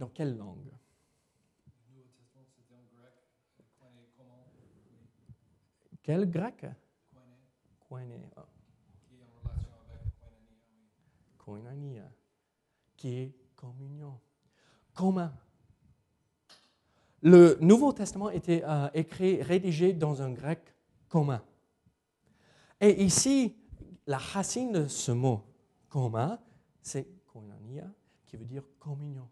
dans 0.00 0.08
quelle 0.08 0.34
langue? 0.36 0.72
Quel 6.02 6.28
grec? 6.28 6.64
Koiné. 7.78 8.30
Ah. 8.34 8.46
En 9.12 9.48
relation 9.48 9.72
avec 9.86 11.36
koinonia. 11.36 12.10
Qui 12.96 13.08
est 13.08 13.34
communion. 13.54 14.18
Commun. 14.94 15.32
Le 17.22 17.58
Nouveau 17.60 17.92
Testament 17.92 18.30
était 18.30 18.64
euh, 18.64 18.88
écrit, 18.94 19.42
rédigé 19.42 19.92
dans 19.92 20.22
un 20.22 20.32
grec 20.32 20.74
commun. 21.08 21.42
Et 22.80 23.04
ici, 23.04 23.54
la 24.06 24.16
racine 24.16 24.72
de 24.72 24.88
ce 24.88 25.12
mot 25.12 25.42
commun, 25.90 26.40
c'est 26.80 27.06
koinonia, 27.26 27.92
qui 28.26 28.38
veut 28.38 28.46
dire 28.46 28.64
communion. 28.78 29.28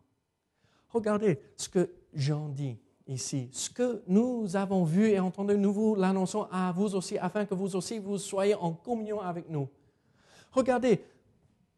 Regardez 0.90 1.38
ce 1.56 1.68
que 1.68 1.90
Jean 2.14 2.48
dit 2.48 2.76
ici. 3.06 3.48
Ce 3.52 3.70
que 3.70 4.02
nous 4.06 4.56
avons 4.56 4.84
vu 4.84 5.10
et 5.10 5.18
entendu, 5.18 5.56
nous 5.56 5.72
vous 5.72 5.94
l'annonçons 5.94 6.46
à 6.52 6.72
vous 6.72 6.94
aussi, 6.94 7.18
afin 7.18 7.44
que 7.44 7.54
vous 7.54 7.76
aussi 7.76 7.98
vous 7.98 8.18
soyez 8.18 8.54
en 8.54 8.72
communion 8.72 9.20
avec 9.20 9.48
nous. 9.48 9.68
Regardez, 10.52 11.00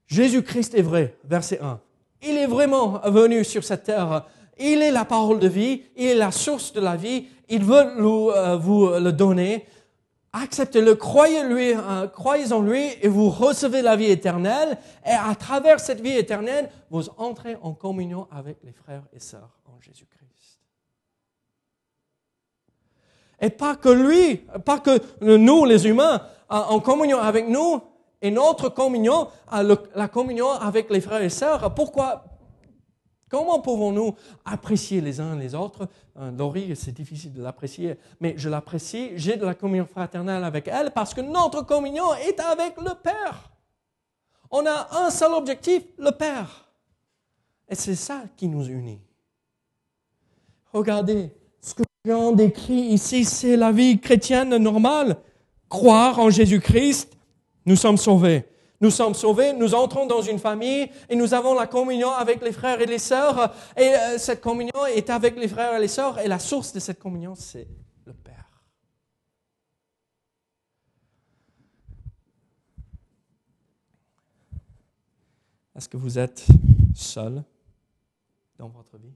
Jésus-Christ 0.07 0.75
est 0.75 0.83
vrai, 0.83 1.17
verset 1.25 1.61
1. 1.61 1.81
Il 2.23 2.37
est 2.37 2.47
vraiment 2.47 3.01
venu 3.05 3.45
sur 3.45 3.65
cette 3.65 3.85
terre. 3.85 4.27
Il 4.59 4.83
est 4.83 4.91
la 4.91 5.05
parole 5.05 5.39
de 5.39 5.49
vie, 5.49 5.83
il 5.97 6.09
est 6.09 6.15
la 6.15 6.31
source 6.31 6.73
de 6.73 6.81
la 6.81 6.97
vie. 6.97 7.27
Il 7.49 7.65
veut 7.65 7.77
euh, 7.77 8.57
vous 8.57 8.89
le 8.89 9.11
donner. 9.11 9.67
Acceptez-le, 10.33 10.95
croyez-lui, 10.95 11.75
euh, 11.75 12.07
croyez 12.07 12.53
en 12.53 12.63
lui 12.63 12.87
et 13.03 13.09
vous 13.09 13.31
recevez 13.31 13.83
la 13.83 13.97
vie 13.97 14.11
éternelle. 14.11 14.79
Et 15.05 15.11
à 15.11 15.35
travers 15.35 15.81
cette 15.81 16.01
vie 16.01 16.17
éternelle, 16.17 16.71
vous 16.89 17.09
entrez 17.17 17.57
en 17.63 17.73
communion 17.73 18.29
avec 18.31 18.59
les 18.63 18.73
frères 18.73 19.03
et 19.13 19.19
sœurs 19.19 19.59
en 19.67 19.81
Jésus-Christ. 19.81 20.61
Et 23.41 23.51
pas 23.51 23.75
que 23.75 23.89
lui, 23.89 24.37
pas 24.65 24.79
que 24.79 25.01
nous, 25.21 25.65
les 25.65 25.89
humains, 25.89 26.23
en 26.49 26.79
communion 26.81 27.19
avec 27.19 27.49
nous, 27.49 27.81
et 28.23 28.31
notre 28.31 28.69
communion, 28.69 29.29
la 29.51 30.09
communion 30.09 30.51
avec 30.51 30.91
les 30.91 31.01
frères 31.01 31.23
et 31.23 31.31
sœurs. 31.31 31.75
Pourquoi? 31.75 32.25
Comment 33.31 33.61
pouvons-nous 33.61 34.17
apprécier 34.45 35.01
les 35.01 35.21
uns 35.21 35.37
les 35.37 35.55
autres? 35.55 35.89
Euh, 36.19 36.33
Laurie, 36.33 36.75
c'est 36.75 36.91
difficile 36.91 37.33
de 37.33 37.41
l'apprécier, 37.41 37.97
mais 38.19 38.35
je 38.37 38.49
l'apprécie. 38.49 39.13
J'ai 39.15 39.37
de 39.37 39.45
la 39.47 39.55
communion 39.55 39.87
fraternelle 39.87 40.43
avec 40.43 40.67
elle 40.67 40.91
parce 40.91 41.15
que 41.15 41.21
notre 41.21 41.65
communion 41.65 42.13
est 42.15 42.41
avec 42.41 42.77
le 42.79 42.93
Père. 43.01 43.53
On 44.51 44.67
a 44.67 45.05
un 45.05 45.11
seul 45.11 45.33
objectif, 45.33 45.85
le 45.97 46.11
Père. 46.11 46.69
Et 47.69 47.77
c'est 47.77 47.95
ça 47.95 48.23
qui 48.37 48.49
nous 48.49 48.67
unit. 48.67 49.01
Regardez, 50.73 51.33
ce 51.61 51.75
que 51.75 51.85
Jean 52.05 52.33
décrit 52.33 52.75
ici, 52.75 53.25
c'est 53.25 53.57
la 53.57 53.71
vie 53.71 54.01
chrétienne 54.01 54.57
normale. 54.57 55.19
Croire 55.69 56.19
en 56.19 56.31
Jésus-Christ, 56.31 57.17
nous 57.65 57.77
sommes 57.77 57.97
sauvés 57.97 58.50
nous 58.81 58.91
sommes 58.91 59.15
sauvés, 59.15 59.53
nous 59.53 59.75
entrons 59.75 60.07
dans 60.07 60.23
une 60.23 60.39
famille 60.39 60.91
et 61.09 61.15
nous 61.15 61.35
avons 61.35 61.53
la 61.55 61.67
communion 61.67 62.11
avec 62.11 62.43
les 62.43 62.53
frères 62.53 62.81
et 62.81 62.87
les 62.87 62.99
sœurs. 62.99 63.55
Et 63.77 63.95
euh, 63.95 64.19
cette 64.19 64.41
communion 64.41 64.87
est 64.87 65.11
avec 65.11 65.37
les 65.37 65.49
frères 65.49 65.75
et 65.77 65.81
les 65.81 65.89
sœurs. 65.89 66.19
Et 66.19 66.29
la 66.29 66.39
source 66.39 66.73
de 66.73 66.81
cette 66.81 66.99
communion, 66.99 67.35
c'est 67.35 67.69
le 68.07 68.15
Père. 68.15 68.49
Est-ce 75.77 75.89
que 75.89 75.99
vous 75.99 76.19
êtes 76.19 76.47
seul 76.95 77.45
dans 78.59 78.69
votre 78.69 78.97
vie? 78.97 79.13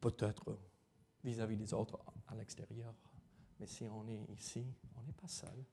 Peut-être 0.00 0.56
vis-à-vis 1.24 1.56
des 1.56 1.74
autres 1.74 1.98
à 2.26 2.34
l'extérieur. 2.34 2.94
Mais 3.58 3.66
si 3.66 3.84
on 3.84 4.06
est 4.08 4.24
ici, 4.32 4.64
on 4.96 5.02
n'est 5.02 5.12
pas 5.12 5.28
seul. 5.28 5.64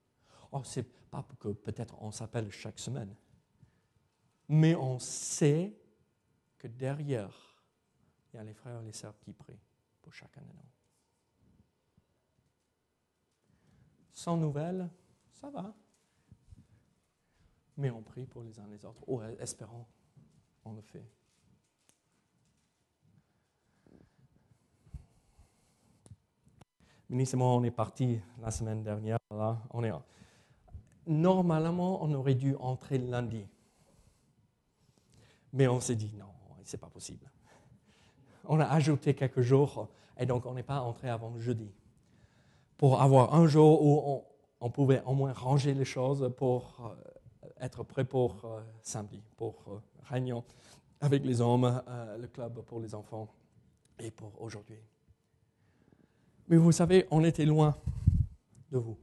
Oh, 0.52 0.62
c'est 0.64 0.84
pas 1.10 1.26
que 1.38 1.48
peut-être 1.48 1.96
on 2.00 2.10
s'appelle 2.10 2.50
chaque 2.50 2.78
semaine, 2.78 3.14
mais 4.48 4.74
on 4.74 4.98
sait 4.98 5.76
que 6.58 6.68
derrière, 6.68 7.56
il 8.32 8.36
y 8.36 8.38
a 8.38 8.44
les 8.44 8.54
frères 8.54 8.80
et 8.80 8.84
les 8.84 8.92
sœurs 8.92 9.18
qui 9.20 9.32
prient 9.32 9.60
pour 10.02 10.12
chacun 10.12 10.42
de 10.42 10.52
nous. 10.52 10.66
Sans 14.12 14.36
nouvelles, 14.36 14.88
ça 15.32 15.50
va. 15.50 15.74
Mais 17.76 17.90
on 17.90 18.02
prie 18.02 18.26
pour 18.26 18.42
les 18.42 18.58
uns 18.58 18.66
les 18.68 18.84
autres. 18.84 19.02
Oh, 19.06 19.22
espérons, 19.38 19.86
on 20.64 20.72
le 20.72 20.80
fait. 20.80 21.06
Ministre 27.08 27.36
moi, 27.36 27.48
on 27.48 27.62
est 27.62 27.70
parti 27.70 28.20
la 28.42 28.50
semaine 28.50 28.82
dernière. 28.82 29.18
Là, 29.30 29.58
on 29.70 29.84
est... 29.84 29.92
Normalement, 31.06 32.02
on 32.02 32.12
aurait 32.14 32.34
dû 32.34 32.56
entrer 32.56 32.98
lundi. 32.98 33.46
Mais 35.52 35.68
on 35.68 35.80
s'est 35.80 35.94
dit, 35.94 36.12
non, 36.18 36.26
c'est 36.64 36.80
pas 36.80 36.88
possible. 36.88 37.30
On 38.44 38.58
a 38.58 38.66
ajouté 38.66 39.14
quelques 39.14 39.40
jours 39.40 39.88
et 40.18 40.26
donc 40.26 40.46
on 40.46 40.54
n'est 40.54 40.62
pas 40.62 40.80
entré 40.80 41.08
avant 41.08 41.38
jeudi. 41.38 41.72
Pour 42.76 43.00
avoir 43.00 43.34
un 43.34 43.46
jour 43.46 43.82
où 43.82 44.24
on, 44.60 44.70
pouvait 44.70 45.02
au 45.06 45.14
moins 45.14 45.32
ranger 45.32 45.74
les 45.74 45.84
choses 45.84 46.32
pour 46.36 46.80
euh, 46.80 47.54
être 47.60 47.84
prêt 47.84 48.04
pour 48.04 48.44
euh, 48.44 48.60
samedi, 48.82 49.22
pour 49.36 49.54
euh, 49.68 49.80
réunion 50.04 50.44
avec 51.00 51.24
les 51.24 51.40
hommes, 51.40 51.82
le 52.18 52.26
club 52.26 52.62
pour 52.62 52.80
les 52.80 52.94
enfants 52.94 53.28
et 53.98 54.10
pour 54.10 54.40
aujourd'hui. 54.40 54.78
Mais 56.48 56.56
vous 56.56 56.72
savez, 56.72 57.06
on 57.10 57.24
était 57.24 57.44
loin 57.44 57.76
de 58.70 58.78
vous. 58.78 58.96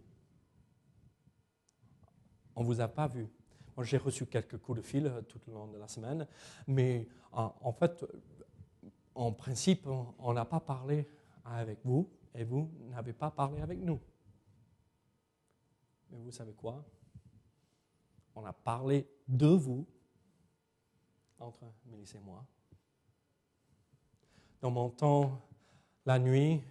On 2.55 2.61
ne 2.61 2.65
vous 2.65 2.79
a 2.79 2.87
pas 2.87 3.07
vu. 3.07 3.27
Moi, 3.75 3.85
j'ai 3.85 3.97
reçu 3.97 4.25
quelques 4.25 4.57
coups 4.57 4.77
de 4.77 4.83
fil 4.83 5.07
euh, 5.07 5.21
tout 5.23 5.39
au 5.49 5.53
long 5.53 5.67
de 5.67 5.77
la 5.77 5.87
semaine, 5.87 6.27
mais 6.67 7.07
en 7.31 7.73
fait, 7.73 8.05
en 9.15 9.31
principe, 9.31 9.87
on 10.19 10.33
n'a 10.33 10.45
pas 10.45 10.59
parlé 10.59 11.07
avec 11.43 11.79
vous 11.83 12.07
et 12.35 12.43
vous 12.43 12.69
n'avez 12.91 13.13
pas 13.13 13.31
parlé 13.31 13.59
avec 13.61 13.79
nous. 13.79 13.99
Mais 16.11 16.19
vous 16.19 16.31
savez 16.31 16.53
quoi? 16.53 16.83
On 18.35 18.45
a 18.45 18.53
parlé 18.53 19.07
de 19.27 19.47
vous 19.47 19.85
entre 21.39 21.65
Mélisse 21.85 22.15
et 22.15 22.19
moi. 22.19 22.45
Dans 24.61 24.71
mon 24.71 24.89
temps, 24.89 25.41
la 26.05 26.19
nuit, 26.19 26.61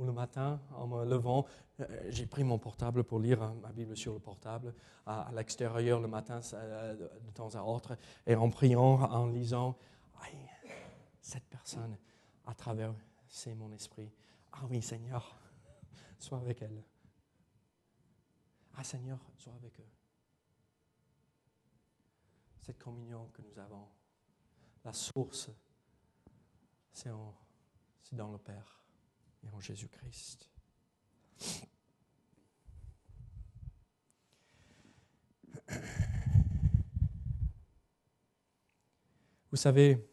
ou 0.00 0.04
le 0.06 0.12
matin, 0.12 0.58
en 0.74 0.86
me 0.86 1.04
levant, 1.04 1.44
euh, 1.80 1.86
j'ai 2.08 2.26
pris 2.26 2.42
mon 2.42 2.58
portable 2.58 3.04
pour 3.04 3.20
lire 3.20 3.42
hein, 3.42 3.54
ma 3.60 3.70
Bible 3.70 3.94
sur 3.96 4.14
le 4.14 4.18
portable, 4.18 4.74
à, 5.04 5.30
l'extérieur 5.34 6.00
le 6.00 6.08
matin 6.08 6.40
euh, 6.54 6.96
de 6.96 7.30
temps 7.32 7.54
à 7.54 7.62
autre, 7.62 7.98
et 8.26 8.34
en 8.34 8.48
priant, 8.48 9.02
en 9.02 9.26
lisant, 9.26 9.76
cette 11.20 11.44
personne 11.44 11.96
à 12.46 12.54
travers 12.54 12.94
c'est 13.28 13.54
mon 13.54 13.70
esprit. 13.72 14.10
Ah 14.52 14.62
oui, 14.68 14.80
Seigneur, 14.80 15.38
sois 16.18 16.38
avec 16.38 16.62
elle. 16.62 16.82
Ah 18.76 18.82
Seigneur, 18.82 19.18
sois 19.36 19.52
avec 19.54 19.78
eux. 19.78 19.88
Cette 22.62 22.78
communion 22.78 23.28
que 23.34 23.42
nous 23.42 23.58
avons, 23.58 23.86
la 24.82 24.94
source, 24.94 25.50
c'est 26.90 27.10
dans 28.12 28.32
le 28.32 28.38
Père 28.38 28.80
et 29.44 29.48
en 29.54 29.60
Jésus-Christ. 29.60 30.48
Vous 39.50 39.56
savez, 39.56 40.08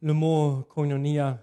le 0.00 0.12
mot 0.12 0.62
koinonia, 0.68 1.42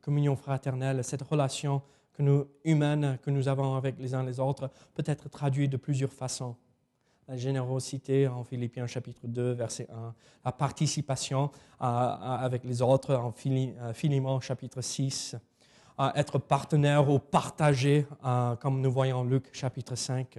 communion 0.00 0.36
fraternelle, 0.36 1.02
cette 1.02 1.22
relation 1.22 1.82
que 2.12 2.22
nous, 2.22 2.46
humaine 2.64 3.18
que 3.22 3.30
nous 3.30 3.48
avons 3.48 3.74
avec 3.74 3.98
les 3.98 4.14
uns 4.14 4.22
les 4.22 4.38
autres, 4.38 4.70
peut 4.94 5.02
être 5.06 5.28
traduit 5.28 5.68
de 5.68 5.76
plusieurs 5.76 6.12
façons. 6.12 6.56
La 7.28 7.36
générosité 7.36 8.28
en 8.28 8.44
Philippiens 8.44 8.86
chapitre 8.86 9.26
2, 9.26 9.52
verset 9.52 9.88
1. 9.90 10.14
La 10.44 10.52
participation 10.52 11.50
avec 11.78 12.64
les 12.64 12.82
autres 12.82 13.14
en 13.14 13.32
Philemon 13.32 14.40
chapitre 14.40 14.82
6 14.82 15.34
à 15.34 15.38
être 16.14 16.38
partenaire 16.38 17.08
ou 17.10 17.18
partager, 17.18 18.06
euh, 18.24 18.56
comme 18.56 18.80
nous 18.80 18.90
voyons 18.90 19.24
Luc 19.24 19.54
chapitre 19.54 19.94
5. 19.94 20.38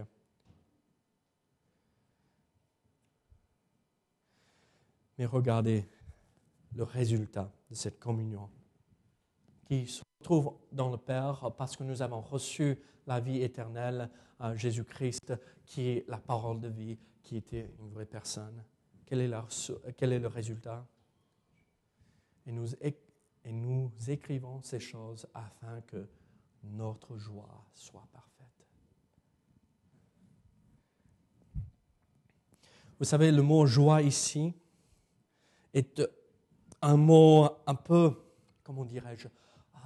Mais 5.18 5.26
regardez 5.26 5.88
le 6.76 6.84
résultat 6.84 7.52
de 7.70 7.76
cette 7.76 8.00
communion 8.00 8.50
qui 9.66 9.88
se 9.88 10.02
trouve 10.24 10.54
dans 10.72 10.90
le 10.90 10.98
Père 10.98 11.52
parce 11.58 11.78
que 11.78 11.84
nous 11.84 12.02
avons 12.02 12.22
reçu 12.22 12.78
la 13.06 13.20
vie 13.20 13.42
éternelle, 13.42 14.10
à 14.40 14.56
Jésus-Christ, 14.56 15.34
qui 15.66 15.90
est 15.90 16.06
la 16.10 16.18
parole 16.18 16.60
de 16.60 16.68
vie, 16.68 16.98
qui 17.22 17.38
était 17.38 17.72
une 17.80 17.90
vraie 17.90 18.06
personne. 18.06 18.64
Quel 19.06 19.22
est, 19.22 19.32
quel 19.98 20.14
est 20.14 20.20
le 20.20 20.28
résultat? 20.28 20.86
Et 22.46 22.52
nous 22.52 22.74
et 23.46 23.52
nous 23.52 23.92
écrivons 24.08 24.62
ces 24.62 24.80
choses 24.80 25.28
afin 25.34 25.82
que 25.82 26.08
notre 26.64 27.18
joie 27.18 27.66
soit 27.74 28.08
parfaite. 28.12 28.68
Vous 33.00 33.06
savez, 33.06 33.32
le 33.32 33.42
mot 33.42 33.66
joie 33.66 34.02
ici 34.02 34.54
est 35.74 36.02
un 36.82 36.96
mot 36.96 37.50
un 37.68 37.76
peu, 37.76 38.14
comment 38.64 38.86
dirais-je, 38.86 39.28
ah, 39.74 39.80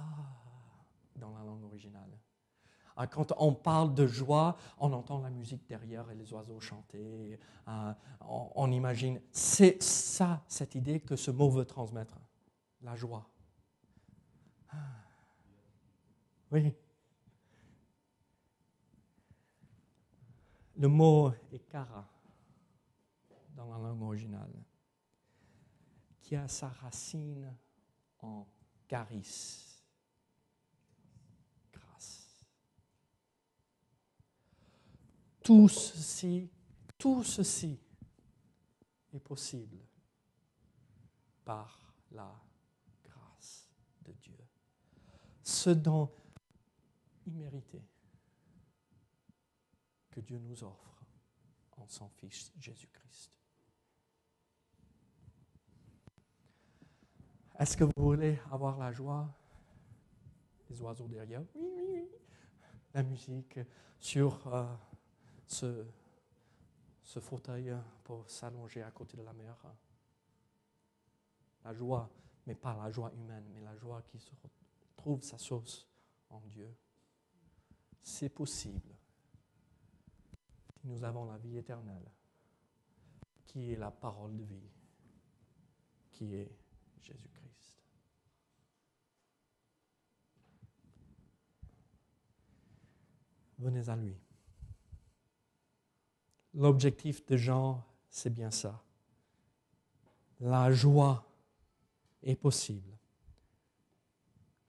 dans 1.16 1.32
la 1.36 1.42
langue 1.42 1.64
originale. 1.64 2.10
Ah, 2.96 3.06
Quand 3.06 3.32
on 3.38 3.54
parle 3.54 3.94
de 3.94 4.06
joie, 4.06 4.56
on 4.78 4.92
entend 4.92 5.20
la 5.20 5.30
musique 5.30 5.66
derrière 5.68 6.08
et 6.10 6.14
les 6.14 6.32
oiseaux 6.32 6.60
chanter. 6.60 7.38
Ah, 7.66 7.96
On, 8.20 8.50
on 8.54 8.70
imagine. 8.72 9.20
C'est 9.32 9.82
ça, 9.82 10.42
cette 10.48 10.74
idée 10.74 11.00
que 11.00 11.16
ce 11.16 11.30
mot 11.30 11.48
veut 11.48 11.64
transmettre. 11.64 12.18
La 12.82 12.94
joie. 12.94 13.26
Oui. 16.50 16.74
Le 20.76 20.88
mot 20.88 21.32
est 21.52 21.68
kara 21.68 22.08
dans 23.56 23.66
la 23.66 23.78
langue 23.78 24.02
originale, 24.02 24.54
qui 26.20 26.36
a 26.36 26.46
sa 26.46 26.68
racine 26.68 27.52
en 28.20 28.46
charis, 28.88 29.82
grâce. 31.72 32.46
Tout 35.42 35.68
ceci, 35.68 36.48
tout 36.96 37.24
ceci 37.24 37.80
est 39.12 39.20
possible 39.20 39.78
par 41.44 41.92
la 42.12 42.40
grâce 43.02 43.68
de 44.02 44.12
Dieu. 44.12 44.38
Ce 45.48 45.70
don 45.70 46.10
immérité 47.26 47.82
que 50.10 50.20
Dieu 50.20 50.38
nous 50.38 50.62
offre 50.62 51.06
en 51.78 51.88
son 51.88 52.06
Fils 52.10 52.52
Jésus-Christ. 52.58 53.32
Est-ce 57.58 57.78
que 57.78 57.84
vous 57.84 57.92
voulez 57.96 58.38
avoir 58.50 58.76
la 58.76 58.92
joie 58.92 59.26
Les 60.68 60.82
oiseaux 60.82 61.08
derrière? 61.08 61.42
Oui, 61.54 61.70
oui, 61.74 61.84
oui. 61.92 62.08
La 62.92 63.02
musique 63.02 63.58
sur 63.98 64.54
euh, 64.54 64.66
ce, 65.46 65.86
ce 67.02 67.20
fauteuil 67.20 67.74
pour 68.04 68.28
s'allonger 68.28 68.82
à 68.82 68.90
côté 68.90 69.16
de 69.16 69.22
la 69.22 69.32
mer. 69.32 69.56
La 71.64 71.72
joie, 71.72 72.10
mais 72.46 72.54
pas 72.54 72.76
la 72.76 72.90
joie 72.90 73.10
humaine, 73.14 73.46
mais 73.54 73.62
la 73.62 73.74
joie 73.76 74.02
qui 74.02 74.18
se 74.18 74.34
trouve 74.98 75.22
sa 75.22 75.38
source 75.38 75.86
en 76.28 76.40
Dieu. 76.40 76.68
C'est 78.02 78.28
possible. 78.28 78.94
Si 80.76 80.86
nous 80.86 81.02
avons 81.04 81.24
la 81.24 81.38
vie 81.38 81.56
éternelle, 81.56 82.10
qui 83.46 83.72
est 83.72 83.76
la 83.76 83.90
parole 83.90 84.36
de 84.36 84.44
vie, 84.44 84.70
qui 86.10 86.34
est 86.34 86.50
Jésus-Christ. 87.00 87.82
Venez 93.58 93.88
à 93.88 93.96
lui. 93.96 94.16
L'objectif 96.54 97.24
de 97.26 97.36
Jean, 97.36 97.84
c'est 98.10 98.30
bien 98.30 98.50
ça. 98.50 98.82
La 100.40 100.72
joie 100.72 101.24
est 102.22 102.36
possible 102.36 102.97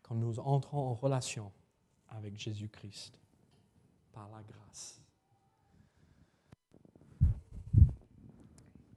quand 0.09 0.15
nous 0.15 0.39
entrons 0.39 0.79
en 0.79 0.95
relation 0.95 1.51
avec 2.07 2.35
Jésus-Christ 2.35 3.21
par 4.11 4.27
la 4.29 4.41
grâce. 4.41 4.99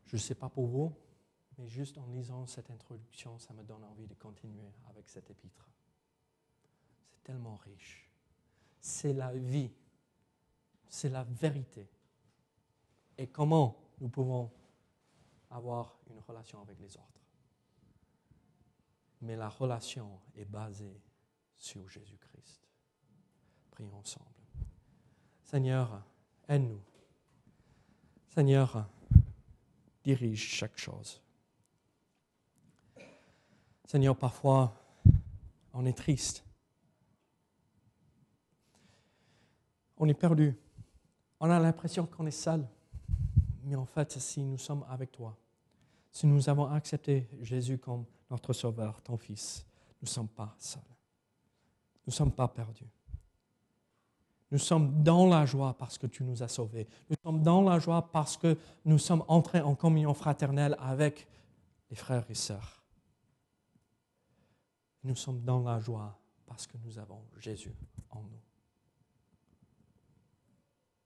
Je 0.06 0.16
ne 0.16 0.18
sais 0.18 0.34
pas 0.34 0.48
pour 0.48 0.66
vous, 0.66 0.90
mais 1.58 1.68
juste 1.68 1.98
en 1.98 2.06
lisant 2.06 2.46
cette 2.46 2.70
introduction, 2.70 3.38
ça 3.38 3.52
me 3.52 3.62
donne 3.62 3.84
envie 3.84 4.06
de 4.06 4.14
continuer 4.14 4.72
avec 4.88 5.06
cet 5.10 5.30
épître. 5.30 5.70
C'est 7.10 7.22
tellement 7.24 7.56
riche. 7.56 8.10
C'est 8.80 9.12
la 9.12 9.34
vie. 9.34 9.70
C'est 10.88 11.10
la 11.10 11.24
vérité. 11.24 11.90
Et 13.18 13.26
comment 13.26 13.76
nous 14.00 14.08
pouvons 14.08 14.50
avoir 15.50 15.98
une 16.10 16.20
relation 16.20 16.62
avec 16.62 16.80
les 16.80 16.96
autres? 16.96 17.21
Mais 19.22 19.36
la 19.36 19.48
relation 19.48 20.20
est 20.34 20.44
basée 20.44 21.00
sur 21.56 21.88
Jésus-Christ. 21.88 22.68
Prions 23.70 23.96
ensemble. 23.96 24.26
Seigneur, 25.44 26.02
aide-nous. 26.48 26.82
Seigneur, 28.34 28.88
dirige 30.02 30.42
chaque 30.42 30.76
chose. 30.76 31.22
Seigneur, 33.84 34.16
parfois, 34.16 34.74
on 35.72 35.86
est 35.86 35.96
triste. 35.96 36.44
On 39.98 40.08
est 40.08 40.14
perdu. 40.14 40.56
On 41.38 41.50
a 41.50 41.60
l'impression 41.60 42.06
qu'on 42.06 42.26
est 42.26 42.30
seul. 42.30 42.66
Mais 43.64 43.76
en 43.76 43.86
fait, 43.86 44.18
si 44.18 44.42
nous 44.42 44.58
sommes 44.58 44.84
avec 44.88 45.12
toi, 45.12 45.36
si 46.12 46.26
nous 46.26 46.48
avons 46.48 46.66
accepté 46.66 47.26
Jésus 47.40 47.78
comme 47.78 48.04
notre 48.30 48.52
Sauveur, 48.52 49.00
ton 49.02 49.16
Fils, 49.16 49.66
nous 50.00 50.06
ne 50.06 50.10
sommes 50.10 50.28
pas 50.28 50.54
seuls. 50.58 50.82
Nous 52.06 52.10
ne 52.10 52.12
sommes 52.12 52.32
pas 52.32 52.48
perdus. 52.48 52.90
Nous 54.50 54.58
sommes 54.58 55.02
dans 55.02 55.26
la 55.26 55.46
joie 55.46 55.72
parce 55.72 55.96
que 55.96 56.06
tu 56.06 56.24
nous 56.24 56.42
as 56.42 56.48
sauvés. 56.48 56.86
Nous 57.08 57.16
sommes 57.24 57.42
dans 57.42 57.62
la 57.62 57.78
joie 57.78 58.10
parce 58.12 58.36
que 58.36 58.58
nous 58.84 58.98
sommes 58.98 59.24
entrés 59.26 59.62
en 59.62 59.74
communion 59.74 60.12
fraternelle 60.12 60.76
avec 60.78 61.26
les 61.88 61.96
frères 61.96 62.30
et 62.30 62.34
sœurs. 62.34 62.82
Nous 65.04 65.16
sommes 65.16 65.42
dans 65.42 65.62
la 65.62 65.80
joie 65.80 66.20
parce 66.44 66.66
que 66.66 66.76
nous 66.84 66.98
avons 66.98 67.24
Jésus 67.38 67.74
en 68.10 68.20
nous. 68.22 68.42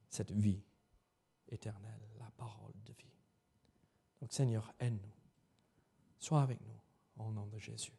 Cette 0.09 0.33
vie 0.33 0.63
éternelle, 1.49 2.09
la 2.19 2.31
parole 2.37 2.75
de 2.85 2.93
vie. 2.95 3.16
Donc 4.27 4.33
Seigneur, 4.33 4.75
aide-nous. 4.81 5.15
Sois 6.19 6.43
avec 6.43 6.59
nous 6.61 7.25
au 7.25 7.31
nom 7.31 7.47
de 7.47 7.61
Jésus. 7.61 7.93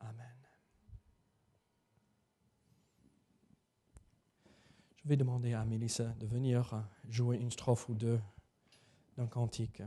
Amen. 0.00 0.36
Je 4.96 5.08
vais 5.08 5.16
demander 5.16 5.52
à 5.52 5.64
Mélissa 5.64 6.06
de 6.18 6.26
venir 6.26 6.84
jouer 7.08 7.36
une 7.36 7.52
strophe 7.52 7.88
ou 7.88 7.94
deux 7.94 8.20
d'un 9.16 9.28
cantique. 9.28 9.80